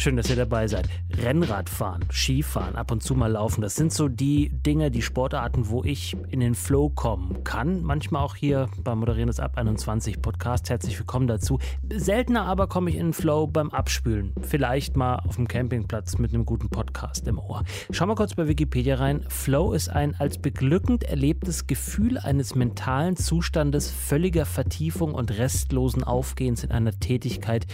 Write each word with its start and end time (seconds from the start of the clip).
Schön, 0.00 0.16
dass 0.16 0.30
ihr 0.30 0.36
dabei 0.36 0.66
seid. 0.66 0.88
Rennradfahren, 1.12 2.06
Skifahren, 2.10 2.74
ab 2.74 2.90
und 2.90 3.02
zu 3.02 3.14
mal 3.14 3.32
laufen, 3.32 3.60
das 3.60 3.74
sind 3.74 3.92
so 3.92 4.08
die 4.08 4.48
Dinge, 4.48 4.90
die 4.90 5.02
Sportarten, 5.02 5.68
wo 5.68 5.84
ich 5.84 6.16
in 6.30 6.40
den 6.40 6.54
Flow 6.54 6.88
kommen 6.88 7.44
kann. 7.44 7.82
Manchmal 7.82 8.24
auch 8.24 8.34
hier 8.34 8.70
beim 8.82 9.00
Moderieren 9.00 9.26
des 9.26 9.40
Ab 9.40 9.58
21 9.58 10.22
Podcast. 10.22 10.70
Herzlich 10.70 10.98
willkommen 10.98 11.26
dazu. 11.26 11.58
Seltener 11.92 12.46
aber 12.46 12.66
komme 12.66 12.88
ich 12.88 12.96
in 12.96 13.08
den 13.08 13.12
Flow 13.12 13.46
beim 13.46 13.68
Abspülen. 13.72 14.32
Vielleicht 14.40 14.96
mal 14.96 15.16
auf 15.16 15.36
dem 15.36 15.46
Campingplatz 15.46 16.16
mit 16.16 16.32
einem 16.32 16.46
guten 16.46 16.70
Podcast 16.70 17.28
im 17.28 17.38
Ohr. 17.38 17.64
Schau 17.90 18.06
mal 18.06 18.14
kurz 18.14 18.34
bei 18.34 18.48
Wikipedia 18.48 18.94
rein. 18.94 19.26
Flow 19.28 19.74
ist 19.74 19.90
ein 19.90 20.14
als 20.18 20.38
beglückend 20.38 21.04
erlebtes 21.04 21.66
Gefühl 21.66 22.16
eines 22.16 22.54
mentalen 22.54 23.16
Zustandes 23.16 23.90
völliger 23.90 24.46
Vertiefung 24.46 25.12
und 25.12 25.30
restlosen 25.30 26.04
Aufgehens 26.04 26.64
in 26.64 26.70
einer 26.70 26.98
Tätigkeit, 26.98 27.66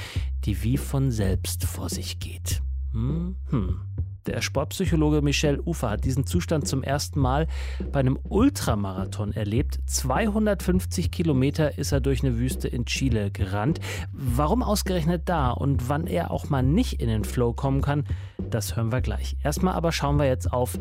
die 0.46 0.62
wie 0.62 0.77
von 0.77 1.10
selbst 1.10 1.64
vor 1.64 1.88
sich 1.88 2.18
geht. 2.20 2.62
Hm, 2.92 3.37
hm. 3.50 3.80
Der 4.27 4.41
Sportpsychologe 4.41 5.23
Michel 5.23 5.60
Ufer 5.60 5.91
hat 5.91 6.04
diesen 6.04 6.27
Zustand 6.27 6.66
zum 6.66 6.82
ersten 6.82 7.20
Mal 7.20 7.46
bei 7.92 8.00
einem 8.00 8.18
Ultramarathon 8.24 9.32
erlebt. 9.32 9.78
250 9.87 11.12
Kilometer 11.12 11.78
ist 11.78 11.92
er 11.92 12.01
durch 12.01 12.24
eine 12.24 12.37
Wüste 12.37 12.66
in 12.66 12.87
Chile 12.87 13.30
gerannt. 13.30 13.78
Warum 14.12 14.64
ausgerechnet 14.64 15.23
da 15.27 15.51
und 15.52 15.88
wann 15.88 16.09
er 16.09 16.32
auch 16.32 16.48
mal 16.48 16.65
nicht 16.65 17.01
in 17.01 17.09
den 17.09 17.24
Flow 17.24 17.52
kommen 17.52 17.82
kann, 17.82 18.04
das 18.51 18.74
hören 18.74 18.90
wir 18.90 19.01
gleich. 19.01 19.37
Erstmal 19.45 19.74
aber 19.74 19.92
schauen 19.92 20.18
wir 20.18 20.26
jetzt 20.26 20.52
auf 20.52 20.76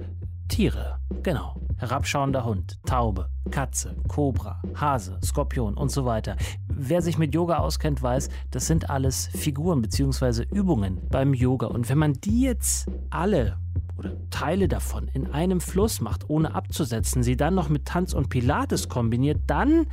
Tiere. 0.48 1.00
Genau. 1.24 1.56
Herabschauender 1.78 2.46
Hund, 2.46 2.80
Taube, 2.86 3.30
Katze, 3.52 3.96
Kobra, 4.08 4.62
Hase, 4.76 5.20
Skorpion 5.24 5.76
und 5.76 5.92
so 5.92 6.06
weiter. 6.06 6.38
Wer 6.68 7.02
sich 7.02 7.18
mit 7.18 7.34
Yoga 7.34 7.58
auskennt, 7.58 8.02
weiß, 8.02 8.30
das 8.52 8.68
sind 8.68 8.90
alles 8.90 9.28
Figuren 9.28 9.82
bzw. 9.82 10.46
Übungen 10.54 11.02
beim 11.10 11.34
Yoga. 11.34 11.68
Und 11.68 11.90
wenn 11.90 11.98
man 11.98 12.14
die 12.14 12.42
jetzt 12.42 12.90
alle 13.10 13.58
oder 13.98 14.16
Teile 14.30 14.68
davon 14.68 15.08
in 15.14 15.28
einem 15.28 15.62
Fluss 15.62 16.02
macht, 16.02 16.30
ohne 16.30 16.56
abzusetzen, 16.56 17.24
sie 17.24 17.38
dann 17.38 17.56
noch 17.56 17.70
mit 17.70 17.86
Tanz 17.86 18.14
und 18.14 18.30
Pilates 18.30 18.90
kombiniert, 18.90 19.40
dann 19.48 19.88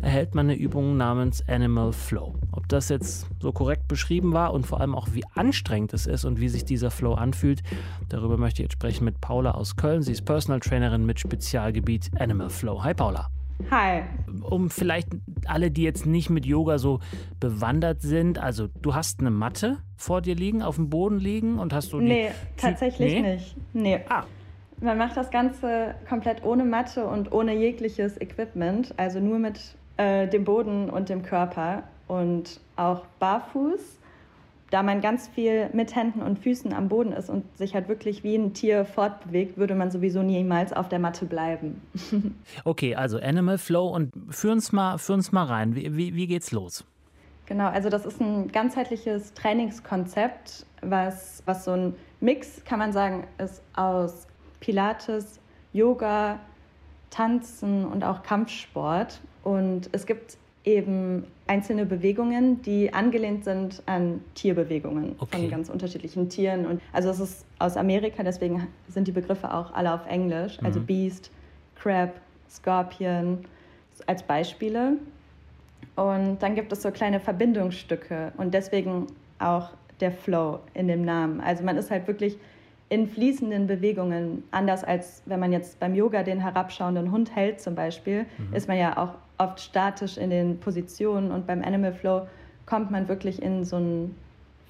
erhält 0.00 0.34
man 0.34 0.46
eine 0.46 0.56
Übung 0.56 0.96
namens 0.96 1.46
Animal 1.48 1.92
Flow. 1.92 2.34
Ob 2.52 2.68
das 2.68 2.88
jetzt 2.88 3.26
so 3.40 3.52
korrekt 3.52 3.88
beschrieben 3.88 4.32
war 4.32 4.52
und 4.52 4.66
vor 4.66 4.80
allem 4.80 4.94
auch 4.94 5.08
wie 5.12 5.24
anstrengend 5.34 5.92
es 5.94 6.06
ist 6.06 6.24
und 6.24 6.40
wie 6.40 6.48
sich 6.48 6.64
dieser 6.64 6.90
Flow 6.90 7.14
anfühlt, 7.14 7.62
darüber 8.08 8.36
möchte 8.36 8.62
ich 8.62 8.66
jetzt 8.66 8.74
sprechen 8.74 9.04
mit 9.04 9.20
Paula 9.20 9.52
aus 9.52 9.76
Köln. 9.76 10.02
Sie 10.02 10.12
ist 10.12 10.24
Personal 10.24 10.60
Trainerin 10.60 11.04
mit 11.04 11.20
Spezialgebiet 11.20 12.10
Animal 12.18 12.50
Flow. 12.50 12.82
Hi 12.82 12.94
Paula. 12.94 13.30
Hi. 13.70 14.02
Um 14.42 14.70
vielleicht 14.70 15.08
alle, 15.46 15.70
die 15.70 15.82
jetzt 15.82 16.06
nicht 16.06 16.30
mit 16.30 16.46
Yoga 16.46 16.78
so 16.78 17.00
bewandert 17.38 18.02
sind, 18.02 18.38
also 18.38 18.68
du 18.80 18.94
hast 18.94 19.20
eine 19.20 19.30
Matte 19.30 19.78
vor 19.96 20.22
dir 20.22 20.34
liegen, 20.34 20.62
auf 20.62 20.76
dem 20.76 20.90
Boden 20.90 21.18
liegen 21.18 21.58
und 21.58 21.72
hast 21.72 21.92
du. 21.92 22.00
Nee, 22.00 22.30
tatsächlich 22.56 23.12
nee? 23.12 23.34
nicht. 23.34 23.56
Nee. 23.72 24.00
Ah. 24.08 24.24
Man 24.80 24.96
macht 24.96 25.16
das 25.16 25.30
Ganze 25.30 25.94
komplett 26.08 26.42
ohne 26.42 26.64
Matte 26.64 27.06
und 27.06 27.32
ohne 27.32 27.54
jegliches 27.54 28.18
Equipment, 28.18 28.94
also 28.96 29.20
nur 29.20 29.38
mit 29.38 29.60
äh, 29.98 30.26
dem 30.26 30.44
Boden 30.44 30.88
und 30.88 31.10
dem 31.10 31.22
Körper 31.22 31.82
und 32.08 32.60
auch 32.76 33.04
barfuß 33.18 33.99
da 34.70 34.82
man 34.82 35.00
ganz 35.00 35.28
viel 35.28 35.68
mit 35.72 35.94
Händen 35.94 36.22
und 36.22 36.38
Füßen 36.38 36.72
am 36.72 36.88
Boden 36.88 37.12
ist 37.12 37.28
und 37.28 37.44
sich 37.56 37.74
halt 37.74 37.88
wirklich 37.88 38.22
wie 38.22 38.36
ein 38.36 38.54
Tier 38.54 38.84
fortbewegt, 38.84 39.56
würde 39.58 39.74
man 39.74 39.90
sowieso 39.90 40.22
niemals 40.22 40.72
auf 40.72 40.88
der 40.88 41.00
Matte 41.00 41.26
bleiben. 41.26 41.80
okay, 42.64 42.94
also 42.94 43.18
Animal 43.18 43.58
Flow 43.58 43.88
und 43.88 44.12
führ 44.30 44.52
uns 44.52 44.72
mal, 44.72 44.98
führ 44.98 45.16
uns 45.16 45.32
mal 45.32 45.44
rein. 45.44 45.74
Wie, 45.74 45.96
wie, 45.96 46.14
wie 46.14 46.26
geht's 46.26 46.52
los? 46.52 46.84
Genau, 47.46 47.66
also 47.66 47.88
das 47.88 48.06
ist 48.06 48.20
ein 48.20 48.46
ganzheitliches 48.52 49.34
Trainingskonzept, 49.34 50.64
was, 50.82 51.42
was 51.46 51.64
so 51.64 51.72
ein 51.72 51.94
Mix, 52.20 52.64
kann 52.64 52.78
man 52.78 52.92
sagen, 52.92 53.26
ist 53.38 53.60
aus 53.74 54.28
Pilates, 54.60 55.40
Yoga, 55.72 56.38
Tanzen 57.10 57.84
und 57.86 58.04
auch 58.04 58.22
Kampfsport. 58.22 59.20
Und 59.42 59.88
es 59.90 60.06
gibt 60.06 60.38
eben 60.64 61.24
einzelne 61.46 61.86
Bewegungen, 61.86 62.62
die 62.62 62.92
angelehnt 62.92 63.44
sind 63.44 63.82
an 63.86 64.20
Tierbewegungen 64.34 65.16
okay. 65.18 65.38
von 65.38 65.50
ganz 65.50 65.70
unterschiedlichen 65.70 66.28
Tieren. 66.28 66.66
Und 66.66 66.82
also 66.92 67.10
es 67.10 67.20
ist 67.20 67.46
aus 67.58 67.76
Amerika, 67.76 68.22
deswegen 68.22 68.68
sind 68.88 69.08
die 69.08 69.12
Begriffe 69.12 69.52
auch 69.52 69.72
alle 69.72 69.92
auf 69.94 70.06
Englisch. 70.06 70.58
Also 70.62 70.80
mhm. 70.80 70.86
Beast, 70.86 71.30
Crab, 71.76 72.20
Scorpion 72.48 73.38
als 74.06 74.22
Beispiele. 74.22 74.98
Und 75.96 76.38
dann 76.40 76.54
gibt 76.54 76.72
es 76.72 76.82
so 76.82 76.90
kleine 76.90 77.20
Verbindungsstücke 77.20 78.32
und 78.36 78.54
deswegen 78.54 79.06
auch 79.38 79.70
der 80.00 80.12
Flow 80.12 80.60
in 80.74 80.88
dem 80.88 81.04
Namen. 81.04 81.40
Also 81.40 81.64
man 81.64 81.76
ist 81.76 81.90
halt 81.90 82.06
wirklich 82.06 82.38
in 82.88 83.06
fließenden 83.08 83.66
Bewegungen, 83.66 84.42
anders 84.50 84.82
als 84.82 85.22
wenn 85.26 85.40
man 85.40 85.52
jetzt 85.52 85.78
beim 85.78 85.94
Yoga 85.94 86.22
den 86.22 86.40
herabschauenden 86.40 87.12
Hund 87.12 87.34
hält 87.34 87.60
zum 87.60 87.74
Beispiel, 87.74 88.26
mhm. 88.38 88.54
ist 88.54 88.66
man 88.66 88.78
ja 88.78 88.96
auch 88.96 89.14
oft 89.40 89.60
statisch 89.60 90.16
in 90.16 90.30
den 90.30 90.60
Positionen 90.60 91.30
und 91.32 91.46
beim 91.46 91.62
Animal 91.62 91.92
Flow 91.92 92.28
kommt 92.66 92.90
man 92.90 93.08
wirklich 93.08 93.42
in 93.42 93.64
so 93.64 93.76
einen 93.76 94.14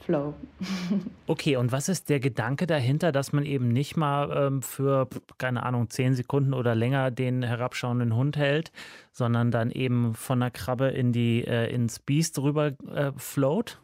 Flow. 0.01 0.35
Okay, 1.27 1.55
und 1.55 1.71
was 1.71 1.89
ist 1.89 2.09
der 2.11 2.19
Gedanke 2.19 2.67
dahinter, 2.67 3.13
dass 3.13 3.33
man 3.33 3.47
eben 3.47 3.69
nicht 3.69 3.97
mal 3.97 4.47
ähm, 4.49 4.63
für, 4.63 5.09
keine 5.39 5.63
Ahnung, 5.63 5.89
zehn 5.89 6.15
Sekunden 6.15 6.55
oder 6.55 6.75
länger 6.75 7.13
den 7.13 7.45
herabschauenden 7.45 8.17
Hund 8.17 8.37
hält, 8.37 8.73
sondern 9.13 9.53
dann 9.53 9.71
eben 9.71 10.15
von 10.15 10.41
der 10.41 10.51
Krabbe 10.51 10.89
in 10.89 11.13
die, 11.13 11.45
äh, 11.45 11.73
ins 11.73 12.01
Biest 12.01 12.41
rüber 12.41 12.73
äh, 12.93 13.13
float? 13.17 13.79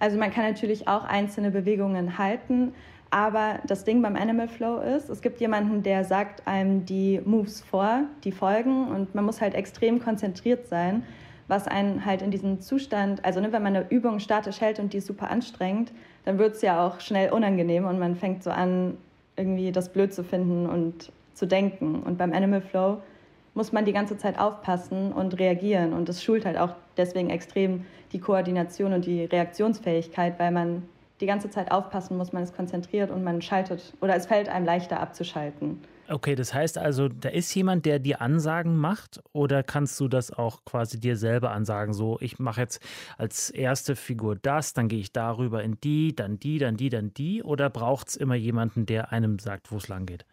Also 0.00 0.16
man 0.16 0.30
kann 0.30 0.44
natürlich 0.44 0.88
auch 0.88 1.04
einzelne 1.04 1.50
Bewegungen 1.50 2.16
halten, 2.16 2.72
aber 3.10 3.60
das 3.66 3.84
Ding 3.84 4.02
beim 4.02 4.16
Animal 4.16 4.48
Flow 4.48 4.80
ist, 4.80 5.08
es 5.08 5.22
gibt 5.22 5.40
jemanden, 5.40 5.82
der 5.82 6.04
sagt 6.04 6.46
einem 6.46 6.84
die 6.84 7.20
Moves 7.24 7.62
vor, 7.62 8.02
die 8.24 8.32
folgen 8.32 8.88
und 8.88 9.14
man 9.14 9.24
muss 9.24 9.40
halt 9.40 9.54
extrem 9.54 10.00
konzentriert 10.00 10.66
sein, 10.66 11.02
was 11.48 11.66
einen 11.66 12.04
halt 12.04 12.20
in 12.20 12.30
diesem 12.30 12.60
Zustand, 12.60 13.24
also 13.24 13.40
ne, 13.40 13.50
wenn 13.52 13.62
man 13.62 13.74
eine 13.74 13.88
Übung 13.88 14.20
statisch 14.20 14.60
hält 14.60 14.78
und 14.78 14.92
die 14.92 14.98
ist 14.98 15.06
super 15.06 15.30
anstrengend, 15.30 15.92
dann 16.26 16.38
wird 16.38 16.56
es 16.56 16.62
ja 16.62 16.86
auch 16.86 17.00
schnell 17.00 17.32
unangenehm 17.32 17.86
und 17.86 17.98
man 17.98 18.14
fängt 18.14 18.42
so 18.42 18.50
an, 18.50 18.98
irgendwie 19.36 19.72
das 19.72 19.90
blöd 19.90 20.12
zu 20.12 20.22
finden 20.24 20.66
und 20.66 21.10
zu 21.32 21.46
denken. 21.46 22.02
Und 22.02 22.18
beim 22.18 22.32
Animal 22.32 22.60
Flow 22.60 22.98
muss 23.54 23.72
man 23.72 23.86
die 23.86 23.92
ganze 23.92 24.18
Zeit 24.18 24.38
aufpassen 24.38 25.12
und 25.12 25.38
reagieren 25.38 25.94
und 25.94 26.08
das 26.08 26.22
schult 26.22 26.44
halt 26.44 26.58
auch 26.58 26.74
deswegen 26.98 27.30
extrem 27.30 27.86
die 28.12 28.18
Koordination 28.18 28.92
und 28.92 29.06
die 29.06 29.24
Reaktionsfähigkeit, 29.24 30.38
weil 30.38 30.50
man 30.50 30.82
die 31.20 31.26
ganze 31.26 31.50
Zeit 31.50 31.70
aufpassen 31.70 32.16
muss, 32.16 32.32
man 32.32 32.42
ist 32.42 32.54
konzentriert 32.54 33.10
und 33.10 33.24
man 33.24 33.42
schaltet 33.42 33.92
oder 34.00 34.14
es 34.14 34.26
fällt 34.26 34.48
einem 34.48 34.66
leichter 34.66 35.00
abzuschalten. 35.00 35.80
Okay, 36.10 36.34
das 36.34 36.54
heißt 36.54 36.78
also, 36.78 37.08
da 37.08 37.28
ist 37.28 37.54
jemand, 37.54 37.84
der 37.84 37.98
dir 37.98 38.22
Ansagen 38.22 38.76
macht 38.78 39.20
oder 39.32 39.62
kannst 39.62 40.00
du 40.00 40.08
das 40.08 40.32
auch 40.32 40.64
quasi 40.64 40.98
dir 40.98 41.16
selber 41.16 41.50
ansagen? 41.50 41.92
So, 41.92 42.16
ich 42.20 42.38
mache 42.38 42.62
jetzt 42.62 42.82
als 43.18 43.50
erste 43.50 43.94
Figur 43.94 44.36
das, 44.36 44.72
dann 44.72 44.88
gehe 44.88 45.00
ich 45.00 45.12
darüber 45.12 45.62
in 45.62 45.78
die, 45.82 46.16
dann 46.16 46.38
die, 46.38 46.58
dann 46.58 46.78
die, 46.78 46.88
dann 46.88 47.12
die 47.12 47.42
oder 47.42 47.68
braucht 47.68 48.08
es 48.08 48.16
immer 48.16 48.36
jemanden, 48.36 48.86
der 48.86 49.12
einem 49.12 49.38
sagt, 49.38 49.70
wo 49.70 49.76
es 49.76 49.88
lang 49.88 50.06
geht? 50.06 50.24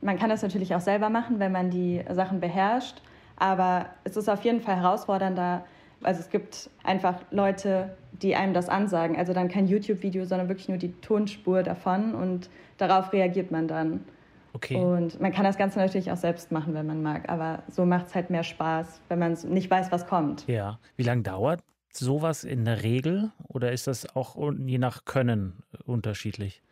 Man 0.00 0.16
kann 0.16 0.30
das 0.30 0.42
natürlich 0.42 0.72
auch 0.76 0.80
selber 0.80 1.10
machen, 1.10 1.40
wenn 1.40 1.50
man 1.50 1.70
die 1.70 2.04
Sachen 2.12 2.38
beherrscht, 2.38 3.02
aber 3.36 3.86
es 4.04 4.16
ist 4.16 4.28
auf 4.28 4.44
jeden 4.44 4.60
Fall 4.60 4.76
herausfordernder, 4.76 5.64
also 6.02 6.20
es 6.20 6.30
gibt 6.30 6.70
einfach 6.84 7.16
Leute, 7.32 7.96
die 8.22 8.36
einem 8.36 8.54
das 8.54 8.68
ansagen. 8.68 9.16
Also 9.16 9.32
dann 9.32 9.48
kein 9.48 9.66
YouTube-Video, 9.66 10.24
sondern 10.24 10.48
wirklich 10.48 10.68
nur 10.68 10.78
die 10.78 10.92
Tonspur 11.00 11.62
davon 11.62 12.14
und 12.14 12.50
darauf 12.76 13.12
reagiert 13.12 13.50
man 13.50 13.68
dann. 13.68 14.04
Okay. 14.52 14.76
Und 14.76 15.20
man 15.20 15.32
kann 15.32 15.44
das 15.44 15.58
Ganze 15.58 15.78
natürlich 15.78 16.10
auch 16.10 16.16
selbst 16.16 16.50
machen, 16.50 16.74
wenn 16.74 16.86
man 16.86 17.02
mag, 17.02 17.28
aber 17.28 17.62
so 17.68 17.84
macht 17.84 18.08
es 18.08 18.14
halt 18.14 18.30
mehr 18.30 18.42
Spaß, 18.42 19.00
wenn 19.08 19.18
man 19.18 19.32
nicht 19.48 19.70
weiß, 19.70 19.92
was 19.92 20.06
kommt. 20.06 20.46
Ja. 20.48 20.78
Wie 20.96 21.02
lange 21.02 21.22
dauert 21.22 21.60
sowas 21.92 22.44
in 22.44 22.64
der 22.64 22.82
Regel 22.82 23.30
oder 23.48 23.72
ist 23.72 23.86
das 23.86 24.16
auch 24.16 24.36
je 24.64 24.78
nach 24.78 25.04
Können 25.04 25.54
unterschiedlich? 25.84 26.62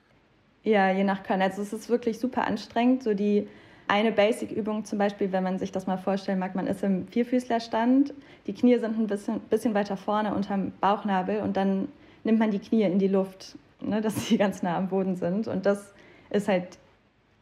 Ja, 0.63 0.91
je 0.91 1.05
nach 1.05 1.23
Können. 1.23 1.43
Also 1.43 1.63
es 1.63 1.73
ist 1.73 1.89
wirklich 1.89 2.19
super 2.19 2.47
anstrengend, 2.47 3.03
so 3.03 3.15
die 3.15 3.47
eine 3.89 4.13
Basic-Übung 4.13 4.85
zum 4.85 4.99
Beispiel, 4.99 5.33
wenn 5.33 5.43
man 5.43 5.59
sich 5.59 5.73
das 5.73 5.87
mal 5.87 5.97
vorstellen 5.97 6.39
mag, 6.39 6.55
man 6.55 6.67
ist 6.67 6.83
im 6.83 7.07
Vierfüßlerstand, 7.09 8.15
die 8.47 8.55
Knie 8.55 8.79
sind 8.79 8.99
ein 8.99 9.07
bisschen, 9.07 9.41
bisschen 9.41 9.75
weiter 9.75 9.97
vorne 9.97 10.35
unterm 10.35 10.73
Bauchnabel 10.81 11.41
und 11.41 11.57
dann 11.57 11.89
nimmt 12.25 12.39
man 12.39 12.51
die 12.51 12.59
Knie 12.59 12.83
in 12.83 12.99
die 12.99 13.09
Luft, 13.09 13.57
ne, 13.81 14.01
dass 14.01 14.27
sie 14.27 14.37
ganz 14.37 14.63
nah 14.63 14.77
am 14.77 14.89
Boden 14.89 15.17
sind. 15.17 15.49
Und 15.49 15.67
das 15.67 15.95
ist 16.31 16.49
halt 16.49 16.79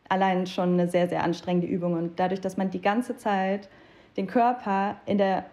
allein 0.09 0.47
schon 0.47 0.75
eine 0.75 0.89
sehr, 0.89 1.09
sehr 1.09 1.25
anstrengende 1.25 1.67
Übung. 1.67 1.95
Und 1.95 2.21
dadurch, 2.21 2.41
dass 2.41 2.57
man 2.57 2.71
die 2.71 2.81
ganze 2.81 3.17
Zeit 3.17 3.69
den 4.17 4.27
Körper 4.27 4.97
in 5.07 5.19
der 5.19 5.47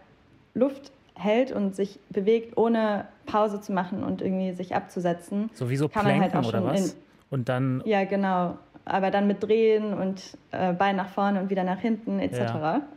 Luft 0.54 0.92
hält 1.16 1.52
und 1.52 1.76
sich 1.76 2.00
bewegt, 2.10 2.58
ohne 2.58 3.06
Pause 3.26 3.62
zu 3.62 3.72
machen 3.72 4.04
und 4.04 4.22
irgendwie 4.22 4.54
sich 4.54 4.76
abzusetzen. 4.76 5.50
So 5.54 5.70
wie 5.70 5.78
so 5.78 5.88
kann 5.88 6.04
Planken 6.04 6.22
man 6.22 6.34
halt 6.34 6.46
auch 6.46 6.50
oder 6.50 6.66
was? 6.66 6.98
Und 7.30 7.48
dann. 7.48 7.82
Ja, 7.86 8.04
genau. 8.04 8.58
Aber 8.86 9.12
dann 9.12 9.28
mit 9.28 9.44
Drehen 9.44 9.94
und 9.94 10.38
äh, 10.52 10.74
Bein 10.74 10.96
nach 10.96 11.10
vorne 11.10 11.42
und 11.42 11.50
wieder 11.50 11.64
nach 11.64 11.80
hinten 11.80 12.20
etc. 12.20 12.38
Ja. 12.38 12.82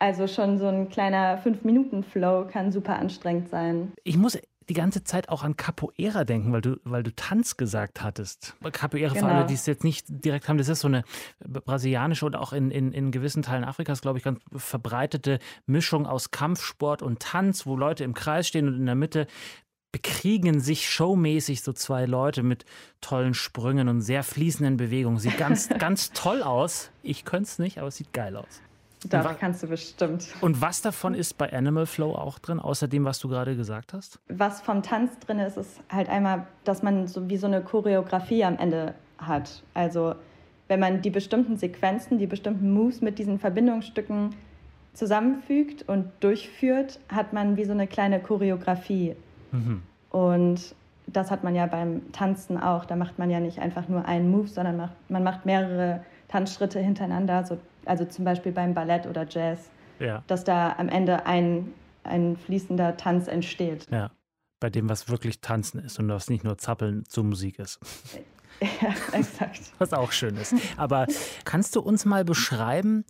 Also 0.00 0.28
schon 0.28 0.58
so 0.58 0.68
ein 0.68 0.88
kleiner 0.88 1.42
5-Minuten-Flow 1.42 2.46
kann 2.52 2.70
super 2.70 3.00
anstrengend 3.00 3.48
sein. 3.48 3.92
Ich 4.04 4.16
muss 4.16 4.38
die 4.68 4.74
ganze 4.74 5.02
Zeit 5.02 5.28
auch 5.28 5.42
an 5.42 5.56
Capoeira 5.56 6.24
denken, 6.24 6.52
weil 6.52 6.60
du, 6.60 6.76
weil 6.84 7.02
du 7.02 7.14
Tanz 7.14 7.56
gesagt 7.56 8.02
hattest. 8.02 8.54
Capoeira, 8.72 9.12
genau. 9.12 9.26
für 9.26 9.32
alle, 9.32 9.46
die 9.46 9.54
es 9.54 9.66
jetzt 9.66 9.82
nicht 9.82 10.06
direkt 10.08 10.48
haben, 10.48 10.58
das 10.58 10.68
ist 10.68 10.80
so 10.80 10.88
eine 10.88 11.04
brasilianische 11.40 12.26
und 12.26 12.36
auch 12.36 12.52
in, 12.52 12.70
in, 12.70 12.92
in 12.92 13.10
gewissen 13.10 13.42
Teilen 13.42 13.64
Afrikas, 13.64 14.02
glaube 14.02 14.18
ich, 14.18 14.24
ganz 14.24 14.40
verbreitete 14.54 15.38
Mischung 15.66 16.06
aus 16.06 16.30
Kampfsport 16.30 17.02
und 17.02 17.20
Tanz, 17.20 17.66
wo 17.66 17.76
Leute 17.76 18.04
im 18.04 18.14
Kreis 18.14 18.46
stehen 18.46 18.68
und 18.68 18.76
in 18.76 18.86
der 18.86 18.94
Mitte 18.94 19.26
bekriegen 19.92 20.60
sich 20.60 20.88
showmäßig 20.88 21.62
so 21.62 21.72
zwei 21.72 22.06
Leute 22.06 22.42
mit 22.42 22.64
tollen 23.00 23.34
Sprüngen 23.34 23.88
und 23.88 24.00
sehr 24.02 24.22
fließenden 24.22 24.76
Bewegungen. 24.76 25.18
Sieht 25.18 25.38
ganz, 25.38 25.68
ganz 25.78 26.12
toll 26.12 26.42
aus. 26.42 26.90
Ich 27.02 27.24
könnte 27.24 27.44
es 27.44 27.58
nicht, 27.58 27.78
aber 27.78 27.88
es 27.88 27.96
sieht 27.96 28.12
geil 28.12 28.36
aus. 28.36 28.60
Doch, 29.08 29.38
kannst 29.38 29.62
du 29.62 29.68
bestimmt. 29.68 30.26
Und 30.40 30.60
was 30.60 30.82
davon 30.82 31.14
ist 31.14 31.38
bei 31.38 31.52
Animal 31.52 31.86
Flow 31.86 32.14
auch 32.14 32.38
drin, 32.40 32.58
außer 32.58 32.88
dem, 32.88 33.04
was 33.04 33.20
du 33.20 33.28
gerade 33.28 33.54
gesagt 33.54 33.92
hast? 33.92 34.18
Was 34.28 34.60
vom 34.60 34.82
Tanz 34.82 35.16
drin 35.20 35.38
ist, 35.38 35.56
ist 35.56 35.80
halt 35.88 36.08
einmal, 36.08 36.46
dass 36.64 36.82
man 36.82 37.06
so 37.06 37.30
wie 37.30 37.36
so 37.36 37.46
eine 37.46 37.62
Choreografie 37.62 38.44
am 38.44 38.58
Ende 38.58 38.94
hat. 39.18 39.62
Also 39.72 40.16
wenn 40.66 40.80
man 40.80 41.00
die 41.00 41.10
bestimmten 41.10 41.56
Sequenzen, 41.56 42.18
die 42.18 42.26
bestimmten 42.26 42.72
Moves 42.72 43.00
mit 43.00 43.18
diesen 43.18 43.38
Verbindungsstücken 43.38 44.34
zusammenfügt 44.94 45.88
und 45.88 46.10
durchführt, 46.20 46.98
hat 47.08 47.32
man 47.32 47.56
wie 47.56 47.64
so 47.64 47.72
eine 47.72 47.86
kleine 47.86 48.20
Choreografie. 48.20 49.14
Mhm. 49.52 49.82
Und 50.10 50.74
das 51.06 51.30
hat 51.30 51.44
man 51.44 51.54
ja 51.54 51.66
beim 51.66 52.12
Tanzen 52.12 52.58
auch. 52.58 52.84
Da 52.84 52.96
macht 52.96 53.18
man 53.18 53.30
ja 53.30 53.40
nicht 53.40 53.58
einfach 53.58 53.88
nur 53.88 54.04
einen 54.04 54.30
Move, 54.30 54.48
sondern 54.48 54.76
macht, 54.76 54.94
man 55.08 55.22
macht 55.22 55.46
mehrere 55.46 56.04
Tanzschritte 56.28 56.80
hintereinander, 56.80 57.44
so, 57.44 57.58
also 57.84 58.04
zum 58.04 58.24
Beispiel 58.24 58.52
beim 58.52 58.74
Ballett 58.74 59.06
oder 59.06 59.26
Jazz, 59.28 59.70
ja. 59.98 60.22
dass 60.26 60.44
da 60.44 60.74
am 60.76 60.88
Ende 60.88 61.26
ein, 61.26 61.72
ein 62.04 62.36
fließender 62.36 62.96
Tanz 62.96 63.28
entsteht. 63.28 63.86
Ja, 63.90 64.10
bei 64.60 64.70
dem, 64.70 64.88
was 64.88 65.08
wirklich 65.08 65.40
Tanzen 65.40 65.80
ist 65.80 65.98
und 65.98 66.08
was 66.08 66.28
nicht 66.28 66.44
nur 66.44 66.58
Zappeln 66.58 67.04
zur 67.06 67.24
Musik 67.24 67.58
ist. 67.58 67.78
Ja, 68.60 68.92
exakt. 69.16 69.72
Was 69.78 69.92
auch 69.92 70.10
schön 70.10 70.36
ist. 70.36 70.52
Aber 70.76 71.06
kannst 71.44 71.76
du 71.76 71.80
uns 71.80 72.04
mal 72.04 72.24
beschreiben, 72.24 73.04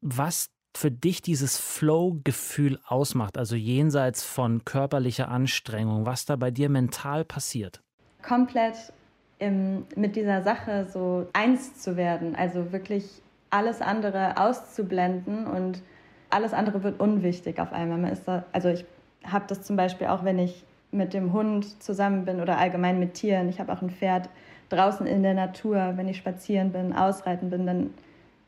was 0.00 0.48
für 0.78 0.92
dich 0.92 1.22
dieses 1.22 1.58
Flow-Gefühl 1.58 2.78
ausmacht, 2.86 3.36
also 3.36 3.56
jenseits 3.56 4.22
von 4.22 4.64
körperlicher 4.64 5.28
Anstrengung, 5.28 6.06
was 6.06 6.24
da 6.24 6.36
bei 6.36 6.52
dir 6.52 6.68
mental 6.68 7.24
passiert? 7.24 7.80
Komplett 8.22 8.92
im, 9.40 9.86
mit 9.96 10.14
dieser 10.14 10.42
Sache 10.42 10.86
so 10.88 11.26
eins 11.32 11.80
zu 11.80 11.96
werden, 11.96 12.36
also 12.36 12.70
wirklich 12.70 13.20
alles 13.50 13.80
andere 13.80 14.36
auszublenden 14.36 15.48
und 15.48 15.82
alles 16.30 16.52
andere 16.52 16.84
wird 16.84 17.00
unwichtig 17.00 17.58
auf 17.58 17.72
einmal. 17.72 17.98
Man 17.98 18.12
ist 18.12 18.28
da, 18.28 18.44
also 18.52 18.68
ich 18.68 18.84
habe 19.24 19.46
das 19.48 19.62
zum 19.62 19.74
Beispiel 19.74 20.06
auch, 20.06 20.22
wenn 20.22 20.38
ich 20.38 20.64
mit 20.92 21.12
dem 21.12 21.32
Hund 21.32 21.82
zusammen 21.82 22.24
bin 22.24 22.40
oder 22.40 22.56
allgemein 22.56 23.00
mit 23.00 23.14
Tieren. 23.14 23.48
Ich 23.48 23.58
habe 23.58 23.72
auch 23.72 23.82
ein 23.82 23.90
Pferd 23.90 24.28
draußen 24.68 25.08
in 25.08 25.24
der 25.24 25.34
Natur, 25.34 25.94
wenn 25.96 26.06
ich 26.06 26.18
spazieren 26.18 26.70
bin, 26.70 26.92
ausreiten 26.92 27.50
bin, 27.50 27.66
dann 27.66 27.90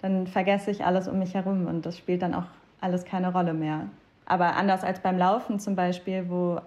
dann 0.03 0.27
vergesse 0.27 0.71
ich 0.71 0.85
alles 0.85 1.09
um 1.09 1.19
mich 1.19 1.35
herum 1.35 1.67
und 1.67 1.87
das 1.87 1.97
spielt 1.99 2.23
dann 2.23 2.35
auch 2.35 2.47
alles 2.81 3.05
keine 3.05 3.33
Rolle 3.33 3.55
mehr. 3.55 3.87
Aber 4.27 4.57
anders 4.57 4.85
als 4.85 5.01
beim 5.01 5.19
Laufen 5.19 5.59
zum 5.59 5.77
Beispiel, 5.77 6.27
wo 6.29 6.61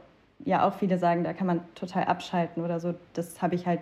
ja 0.45 0.67
auch 0.67 0.73
viele 0.73 0.97
sagen, 0.97 1.23
da 1.23 1.33
kann 1.33 1.47
man 1.47 1.61
total 1.75 2.03
abschalten 2.05 2.63
oder 2.63 2.79
so, 2.79 2.93
das 3.13 3.41
habe 3.41 3.55
ich 3.55 3.65
halt 3.65 3.79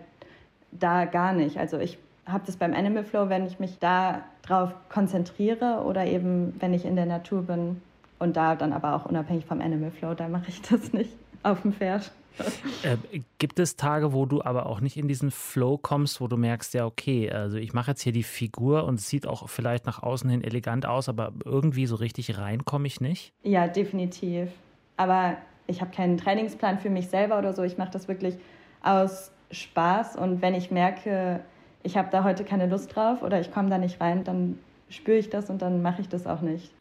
da 0.71 1.05
gar 1.05 1.33
nicht. 1.33 1.57
Also 1.57 1.79
ich 1.79 1.97
habe 2.25 2.43
das 2.45 2.57
beim 2.57 2.73
Animal 2.73 3.03
Flow, 3.03 3.29
wenn 3.29 3.45
ich 3.45 3.59
mich 3.59 3.79
da 3.79 4.21
drauf 4.43 4.73
konzentriere 4.89 5.83
oder 5.85 6.05
eben 6.05 6.55
wenn 6.59 6.73
ich 6.73 6.85
in 6.85 6.95
der 6.95 7.05
Natur 7.05 7.43
bin 7.43 7.81
und 8.19 8.37
da 8.37 8.55
dann 8.55 8.73
aber 8.73 8.95
auch 8.95 9.05
unabhängig 9.05 9.45
vom 9.45 9.61
Animal 9.61 9.91
Flow, 9.91 10.13
da 10.13 10.27
mache 10.27 10.49
ich 10.49 10.61
das 10.61 10.93
nicht 10.93 11.13
auf 11.43 11.61
dem 11.63 11.73
Pferd. 11.73 12.11
Äh, 12.83 12.97
gibt 13.37 13.59
es 13.59 13.75
Tage, 13.75 14.11
wo 14.11 14.25
du 14.25 14.41
aber 14.41 14.65
auch 14.65 14.79
nicht 14.79 14.97
in 14.97 15.07
diesen 15.07 15.29
Flow 15.29 15.77
kommst, 15.77 16.19
wo 16.19 16.27
du 16.27 16.35
merkst, 16.35 16.73
ja, 16.73 16.87
okay, 16.87 17.29
also 17.29 17.57
ich 17.57 17.73
mache 17.73 17.91
jetzt 17.91 18.01
hier 18.01 18.11
die 18.11 18.23
Figur 18.23 18.85
und 18.85 18.95
es 18.95 19.07
sieht 19.07 19.27
auch 19.27 19.47
vielleicht 19.49 19.85
nach 19.85 20.01
außen 20.01 20.27
hin 20.27 20.43
elegant 20.43 20.87
aus, 20.87 21.07
aber 21.07 21.31
irgendwie 21.45 21.85
so 21.85 21.95
richtig 21.95 22.39
rein 22.39 22.65
komme 22.65 22.87
ich 22.87 22.99
nicht? 22.99 23.33
Ja, 23.43 23.67
definitiv. 23.67 24.49
Aber 24.97 25.37
ich 25.67 25.81
habe 25.81 25.91
keinen 25.91 26.17
Trainingsplan 26.17 26.79
für 26.79 26.89
mich 26.89 27.07
selber 27.09 27.37
oder 27.37 27.53
so. 27.53 27.61
Ich 27.61 27.77
mache 27.77 27.91
das 27.91 28.07
wirklich 28.07 28.35
aus 28.81 29.31
Spaß 29.51 30.15
und 30.15 30.41
wenn 30.41 30.55
ich 30.55 30.71
merke, 30.71 31.41
ich 31.83 31.97
habe 31.97 32.09
da 32.11 32.23
heute 32.23 32.43
keine 32.43 32.67
Lust 32.67 32.95
drauf 32.95 33.21
oder 33.21 33.39
ich 33.39 33.51
komme 33.51 33.69
da 33.69 33.77
nicht 33.77 34.01
rein, 34.01 34.23
dann 34.23 34.57
spüre 34.89 35.17
ich 35.17 35.29
das 35.29 35.49
und 35.49 35.61
dann 35.61 35.81
mache 35.81 36.01
ich 36.01 36.09
das 36.09 36.27
auch 36.27 36.41
nicht. 36.41 36.71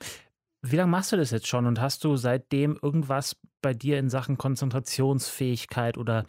Wie 0.62 0.76
lange 0.76 0.90
machst 0.90 1.12
du 1.12 1.16
das 1.16 1.30
jetzt 1.30 1.46
schon 1.46 1.66
und 1.66 1.80
hast 1.80 2.04
du 2.04 2.16
seitdem 2.16 2.78
irgendwas 2.82 3.36
bei 3.62 3.74
dir 3.74 3.98
in 3.98 4.08
Sachen 4.08 4.38
Konzentrationsfähigkeit 4.38 5.98
oder 5.98 6.24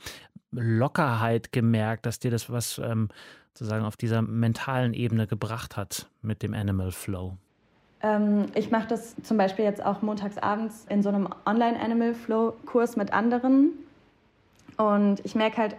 Lockerheit 0.51 1.51
gemerkt, 1.51 2.05
dass 2.05 2.19
dir 2.19 2.31
das 2.31 2.49
was 2.49 2.79
ähm, 2.79 3.09
sozusagen 3.53 3.85
auf 3.85 3.97
dieser 3.97 4.21
mentalen 4.21 4.93
Ebene 4.93 5.27
gebracht 5.27 5.77
hat 5.77 6.09
mit 6.21 6.43
dem 6.43 6.53
Animal 6.53 6.91
Flow? 6.91 7.37
Ähm, 8.03 8.45
ich 8.55 8.71
mache 8.71 8.87
das 8.87 9.15
zum 9.23 9.37
Beispiel 9.37 9.65
jetzt 9.65 9.83
auch 9.83 10.01
montags 10.01 10.37
abends 10.37 10.85
in 10.89 11.03
so 11.03 11.09
einem 11.09 11.29
Online-Animal 11.45 12.13
Flow-Kurs 12.13 12.95
mit 12.97 13.13
anderen. 13.13 13.71
Und 14.77 15.23
ich 15.23 15.35
merke 15.35 15.57
halt 15.57 15.75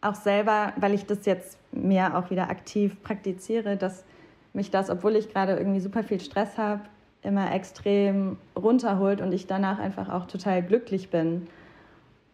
auch 0.00 0.14
selber, 0.14 0.72
weil 0.76 0.94
ich 0.94 1.06
das 1.06 1.26
jetzt 1.26 1.58
mehr 1.72 2.16
auch 2.16 2.30
wieder 2.30 2.48
aktiv 2.48 3.02
praktiziere, 3.02 3.76
dass 3.76 4.04
mich 4.52 4.70
das, 4.70 4.88
obwohl 4.88 5.16
ich 5.16 5.32
gerade 5.32 5.56
irgendwie 5.56 5.80
super 5.80 6.02
viel 6.02 6.20
Stress 6.20 6.56
habe, 6.56 6.80
immer 7.26 7.52
extrem 7.52 8.38
runterholt 8.56 9.20
und 9.20 9.32
ich 9.32 9.46
danach 9.46 9.78
einfach 9.78 10.08
auch 10.08 10.26
total 10.26 10.62
glücklich 10.62 11.10
bin. 11.10 11.46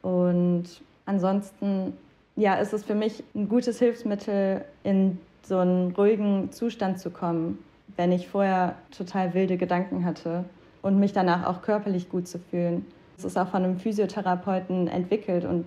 Und 0.03 0.65
ansonsten, 1.07 1.95
ja, 2.37 2.55
ist 2.55 2.73
es 2.73 2.85
für 2.85 2.95
mich 2.95 3.25
ein 3.35 3.49
gutes 3.49 3.79
Hilfsmittel, 3.79 4.65
in 4.85 5.19
so 5.43 5.59
einen 5.59 5.93
ruhigen 5.93 6.53
Zustand 6.53 7.01
zu 7.01 7.11
kommen, 7.11 7.59
wenn 7.97 8.13
ich 8.13 8.29
vorher 8.29 8.77
total 8.97 9.35
wilde 9.35 9.57
Gedanken 9.57 10.05
hatte 10.05 10.45
und 10.83 10.99
mich 10.99 11.13
danach 11.13 11.47
auch 11.47 11.63
körperlich 11.63 12.09
gut 12.09 12.29
zu 12.29 12.39
fühlen. 12.39 12.87
Es 13.17 13.25
ist 13.25 13.37
auch 13.37 13.49
von 13.49 13.65
einem 13.65 13.79
Physiotherapeuten 13.79 14.89
entwickelt 14.89 15.45
und 15.45 15.65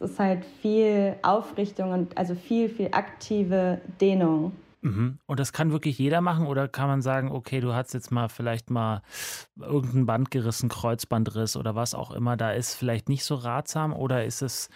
es 0.00 0.10
ist 0.10 0.18
halt 0.18 0.44
viel 0.60 1.14
Aufrichtung 1.22 1.92
und 1.92 2.18
also 2.18 2.34
viel, 2.34 2.68
viel 2.68 2.88
aktive 2.92 3.80
Dehnung. 4.00 4.52
Mhm. 4.84 5.18
Und 5.24 5.40
das 5.40 5.54
kann 5.54 5.72
wirklich 5.72 5.98
jeder 5.98 6.20
machen 6.20 6.46
oder 6.46 6.68
kann 6.68 6.88
man 6.88 7.00
sagen, 7.00 7.32
okay, 7.32 7.60
du 7.60 7.72
hast 7.72 7.94
jetzt 7.94 8.10
mal 8.10 8.28
vielleicht 8.28 8.68
mal 8.68 9.00
irgendein 9.58 10.04
Band 10.04 10.30
gerissen, 10.30 10.68
Kreuzbandriss 10.68 11.56
oder 11.56 11.74
was 11.74 11.94
auch 11.94 12.10
immer, 12.10 12.36
da 12.36 12.52
ist 12.52 12.74
vielleicht 12.74 13.08
nicht 13.08 13.24
so 13.24 13.34
ratsam 13.34 13.94
oder 13.94 14.26
ist 14.26 14.42
es, 14.42 14.68